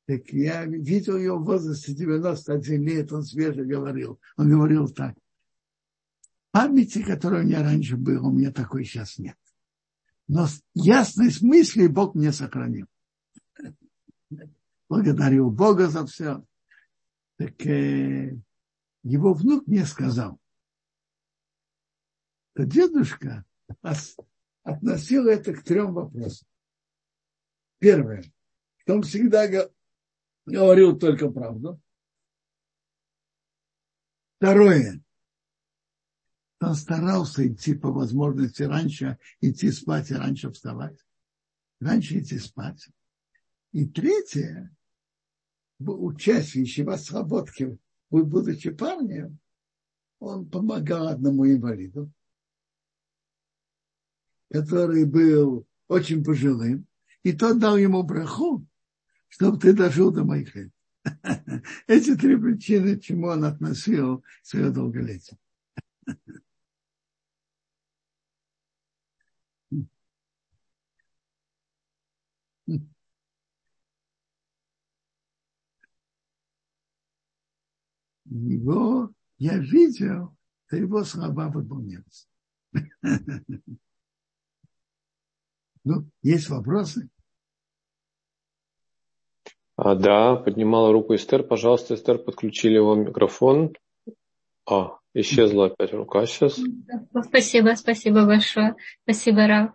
Так 0.07 0.29
я 0.33 0.65
видел 0.65 1.17
его 1.17 1.39
в 1.39 1.45
возрасте 1.45 1.93
91 1.93 2.83
лет, 2.83 3.13
он 3.13 3.23
свеже 3.23 3.65
говорил. 3.65 4.21
Он 4.37 4.49
говорил 4.49 4.89
так 4.89 5.17
памяти, 6.57 7.03
которая 7.03 7.43
у 7.43 7.47
меня 7.47 7.63
раньше 7.63 7.99
была, 7.99 8.29
у 8.29 8.33
меня 8.33 8.51
такой 8.51 8.87
сейчас 8.87 9.19
нет. 9.19 9.37
Но 10.27 10.47
ясность 10.73 11.43
мысли 11.43 11.87
Бог 11.87 12.15
мне 12.15 12.33
сохранил. 12.33 12.87
Благодарю 14.89 15.51
Бога 15.51 15.89
за 15.89 16.07
все. 16.07 16.43
Так 17.37 17.67
э, 17.67 18.39
его 19.03 19.35
внук 19.35 19.67
мне 19.67 19.85
сказал, 19.85 20.41
что 22.55 22.65
дедушка 22.65 23.45
относил 24.63 25.27
это 25.27 25.53
к 25.53 25.63
трем 25.63 25.93
вопросам. 25.93 26.49
Первое, 27.79 28.23
что 28.79 28.95
он 28.95 29.03
всегда 29.03 29.49
говорил 30.45 30.99
только 30.99 31.31
правду. 31.31 31.81
Второе, 34.39 35.03
он 36.61 36.75
старался 36.75 37.47
идти 37.47 37.75
по 37.75 37.91
возможности 37.91 38.63
раньше, 38.63 39.19
идти 39.41 39.71
спать 39.71 40.11
и 40.11 40.15
раньше 40.15 40.51
вставать. 40.51 40.99
Раньше 41.81 42.19
идти 42.21 42.39
спать. 42.39 42.89
И 43.73 43.87
третье, 43.87 44.75
учась 45.79 46.53
в 46.53 46.57
Ещева 46.57 46.97
Слободке, 46.97 47.79
будучи 48.11 48.71
парнем, 48.71 49.39
он 50.19 50.49
помогал 50.49 51.09
одному 51.09 51.47
инвалиду, 51.47 52.11
который 54.51 55.05
был 55.05 55.67
очень 55.89 56.25
пожилым, 56.25 56.87
и 57.27 57.33
тот 57.33 57.59
дал 57.59 57.77
ему 57.77 58.05
браху, 58.05 58.65
чтобы 59.27 59.59
ты 59.59 59.73
дожил 59.73 60.13
до 60.13 60.23
моих 60.23 60.55
лет. 60.55 60.71
Эти 61.89 62.15
три 62.15 62.37
причины, 62.37 63.01
чему 63.01 63.27
он 63.27 63.45
относил 63.45 64.25
свое 64.45 64.71
долголетие. 64.71 65.37
Его 78.27 79.13
я 79.39 79.59
видел, 79.59 80.37
то 80.69 80.77
его 80.77 81.03
слова 81.03 81.49
выполнялись. 81.49 82.29
Ну, 85.89 86.05
есть 86.21 86.49
вопросы? 86.49 87.09
А, 89.77 89.95
да, 89.95 90.37
поднимала 90.37 90.93
руку 90.93 91.15
Эстер. 91.15 91.43
Пожалуйста, 91.43 91.95
Эстер, 91.95 92.19
подключили 92.19 92.75
его 92.75 92.95
микрофон. 92.95 93.75
А, 94.69 94.99
исчезла 95.13 95.67
опять 95.67 95.93
рука 95.93 96.27
сейчас. 96.27 96.59
Спасибо, 97.29 97.75
спасибо 97.77 98.25
большое. 98.25 98.75
Спасибо, 99.05 99.47
Рав. 99.47 99.71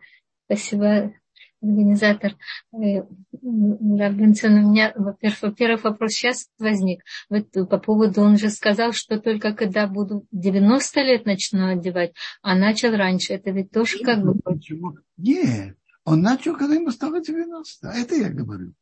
Спасибо, 0.46 1.14
организатор. 1.62 2.36
Э, 2.74 3.04
Рабинсон, 3.42 4.54
у 4.54 4.72
меня, 4.72 4.92
во-первых, 4.96 5.42
во-первых, 5.42 5.84
вопрос 5.84 6.12
сейчас 6.14 6.48
возник. 6.58 7.04
Вот 7.30 7.52
по 7.52 7.78
поводу, 7.78 8.22
он 8.22 8.38
же 8.38 8.50
сказал, 8.50 8.94
что 8.94 9.20
только 9.20 9.54
когда 9.54 9.88
буду 9.88 10.26
90 10.32 11.02
лет 11.02 11.26
начну 11.26 11.68
одевать, 11.68 12.14
а 12.42 12.56
начал 12.56 12.92
раньше. 12.96 13.34
Это 13.34 13.52
ведь 13.52 13.72
тоже 13.72 14.00
как 14.00 14.24
бы... 14.24 14.34
Почему? 14.44 14.98
Нет, 15.18 15.78
он 16.04 16.22
начал, 16.22 16.58
когда 16.58 16.74
ему 16.76 16.90
стало 16.90 17.22
90. 17.22 17.88
Это 17.88 18.16
я 18.16 18.30
говорю. 18.30 18.74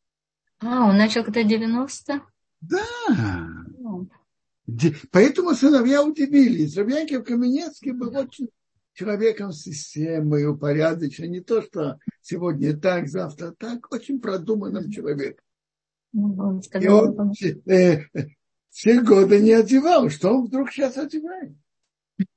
А, 0.60 0.88
он 0.88 0.96
начал 0.96 1.24
когда 1.24 1.42
90? 1.42 2.20
Да. 2.60 2.86
Поэтому 5.10 5.54
сыновья 5.54 6.04
удивились. 6.04 6.76
Рабьянкив 6.76 7.24
Каменецкий 7.24 7.92
был 7.92 8.16
очень 8.16 8.48
человеком 8.92 9.52
с 9.52 9.62
системой, 9.62 10.46
упорядоченным. 10.46 11.32
Не 11.32 11.40
то, 11.40 11.62
что 11.62 11.98
сегодня 12.20 12.76
так, 12.76 13.08
завтра 13.08 13.52
так. 13.52 13.90
Очень 13.92 14.20
продуманным 14.20 14.90
человеком. 14.90 15.44
Ну, 16.12 16.60
И 16.60 16.88
он 16.88 17.32
э, 17.66 18.02
все 18.68 19.00
годы 19.00 19.40
не 19.40 19.52
одевал. 19.52 20.10
Что 20.10 20.34
он 20.34 20.46
вдруг 20.46 20.70
сейчас 20.70 20.96
одевает? 20.98 21.52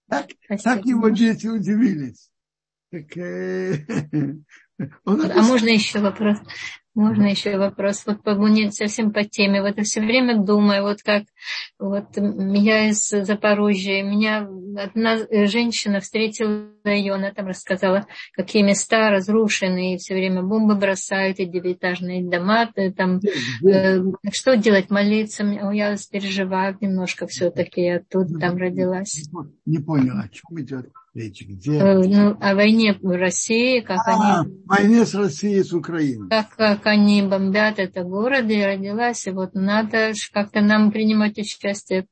Так, 0.08 0.28
так 0.64 0.86
его 0.86 1.10
дети 1.10 1.48
удивились. 1.48 2.32
Так, 2.92 3.18
э, 3.18 3.86
он 5.06 5.32
а 5.32 5.42
можно 5.42 5.70
еще 5.70 6.00
вопрос? 6.00 6.38
Можно 6.96 7.26
еще 7.28 7.58
вопрос? 7.58 8.04
Вот 8.06 8.22
по, 8.22 8.32
не 8.48 8.72
совсем 8.72 9.12
по 9.12 9.24
теме. 9.24 9.62
Вот 9.62 9.78
я 9.78 9.84
все 9.84 10.00
время 10.00 10.38
думаю, 10.38 10.84
вот 10.84 11.02
как 11.02 11.24
вот 11.80 12.16
я 12.18 12.90
из 12.90 13.10
Запорожья, 13.10 14.04
меня 14.04 14.48
одна 14.78 15.18
женщина 15.48 16.00
встретила 16.02 16.70
ее, 16.86 17.14
она 17.14 17.32
там 17.32 17.48
рассказала, 17.48 18.06
какие 18.34 18.62
места 18.62 19.10
разрушены, 19.10 19.96
и 19.96 19.98
все 19.98 20.14
время 20.14 20.44
бомбы 20.44 20.76
бросают, 20.76 21.40
и 21.40 21.46
девятиэтажные 21.46 22.24
дома, 22.24 22.70
э, 22.76 22.92
там, 22.92 23.20
э, 23.68 24.00
что 24.32 24.56
делать, 24.56 24.92
молиться? 24.92 25.44
Я 25.44 25.96
переживаю 26.12 26.78
немножко 26.80 27.26
все-таки, 27.26 27.82
я 27.82 28.02
тут 28.02 28.40
там 28.40 28.58
родилась. 28.58 29.28
Не 29.66 29.80
поняла, 29.80 30.22
о 30.22 30.30
чем 30.30 30.62
идет 30.62 30.92
речь? 31.14 31.46
Где? 31.48 31.78
Э, 31.78 31.98
ну, 32.00 32.38
о 32.40 32.56
войне 32.56 32.98
в 33.02 33.18
России, 33.18 33.82
как 33.82 34.00
а, 34.08 34.42
они... 34.42 34.64
войне 34.66 35.06
с 35.06 35.14
Россией, 35.14 35.64
с 35.64 35.74
Украиной. 35.74 36.30
Как, 36.30 36.56
как 36.56 36.86
они 36.86 37.22
бомбят 37.22 37.80
это 37.80 38.04
город, 38.04 38.50
и 38.50 38.64
родилась, 38.64 39.28
и 39.28 39.32
вот 39.32 39.54
надо 39.54 40.14
как-то 40.32 40.62
нам 40.62 40.92
принимать 40.92 41.38
участие 41.38 42.08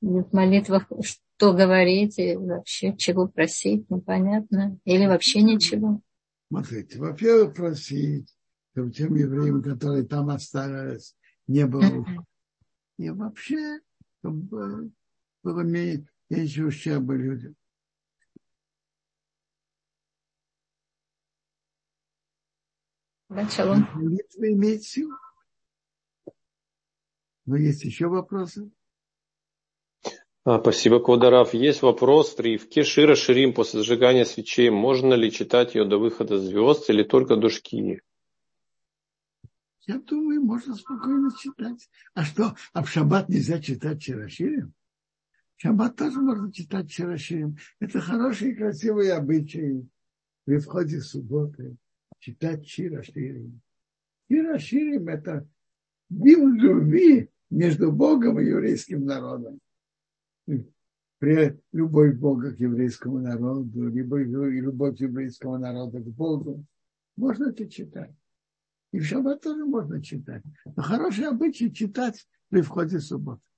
в 0.00 0.32
молитвах, 0.32 0.86
что 1.02 1.52
говорить, 1.52 2.18
и 2.18 2.36
вообще 2.36 2.96
чего 2.96 3.28
просить, 3.28 3.88
непонятно. 3.90 4.78
Или 4.84 5.06
вообще 5.06 5.42
ничего. 5.42 6.00
Смотрите, 6.48 6.98
во-первых, 6.98 7.54
просить, 7.54 8.34
чтобы 8.72 8.92
тем 8.92 9.14
евреям, 9.14 9.62
которые 9.62 10.04
там 10.04 10.30
остались, 10.30 11.14
не 11.46 11.66
было. 11.66 12.06
И 12.98 13.10
вообще, 13.10 13.80
чтобы 14.18 14.90
было 15.42 15.60
меньше 15.60 16.64
ущерба 16.64 17.14
людям. 17.14 17.54
Шалом. 23.28 23.88
Молитва 23.94 24.52
имеет 24.52 24.84
силу. 24.84 25.14
Но 27.44 27.56
есть 27.56 27.84
еще 27.84 28.06
вопросы? 28.06 28.70
А, 30.44 30.60
спасибо, 30.60 31.00
Квадараф. 31.00 31.54
Есть 31.54 31.82
вопрос. 31.82 32.34
Три. 32.36 32.56
В 32.56 32.68
Кешира 32.68 33.16
Ширим 33.16 33.52
после 33.52 33.82
сжигания 33.82 34.24
свечей 34.24 34.70
можно 34.70 35.14
ли 35.14 35.32
читать 35.32 35.74
ее 35.74 35.84
до 35.84 35.98
выхода 35.98 36.38
звезд 36.38 36.88
или 36.88 37.02
только 37.02 37.36
до 37.36 37.48
шкии? 37.48 38.00
Я 39.88 39.98
думаю, 39.98 40.42
можно 40.42 40.74
спокойно 40.74 41.30
читать. 41.36 41.88
А 42.14 42.24
что, 42.24 42.56
а 42.72 42.82
в 42.82 42.90
шаббат 42.90 43.28
нельзя 43.28 43.60
читать 43.60 44.02
Широширим? 44.02 44.72
В 45.56 45.62
шаббат 45.62 45.96
тоже 45.96 46.20
можно 46.20 46.52
читать 46.52 46.92
Широширим. 46.92 47.56
Это 47.78 48.00
хорошие 48.00 48.52
и 48.52 48.56
красивые 48.56 49.14
обычаи 49.14 49.88
при 50.44 50.58
входе 50.58 50.98
в 50.98 51.04
субботы 51.04 51.76
читать 52.18 52.66
Шира 52.66 53.02
Ширим. 53.02 53.60
Шира 54.28 54.58
Ширим– 54.58 55.08
это 55.08 55.46
гимн 56.10 56.56
любви 56.56 57.30
между 57.50 57.92
Богом 57.92 58.40
и 58.40 58.46
еврейским 58.46 59.04
народом. 59.04 59.60
При 61.18 61.58
любовь 61.72 62.16
Бога 62.16 62.54
к 62.54 62.60
еврейскому 62.60 63.18
народу, 63.18 63.88
любовь, 63.88 64.26
любовь 64.26 65.00
еврейского 65.00 65.56
народа 65.56 66.00
к 66.00 66.08
Богу, 66.08 66.64
можно 67.16 67.50
это 67.50 67.68
читать. 67.68 68.14
И 68.92 68.98
в 68.98 69.04
шаббат 69.04 69.40
тоже 69.40 69.64
можно 69.64 70.02
читать. 70.02 70.42
Но 70.64 70.82
хороший 70.82 71.24
обычай 71.24 71.72
читать 71.72 72.26
при 72.50 72.60
входе 72.60 72.98
в 72.98 73.02
субботу. 73.02 73.40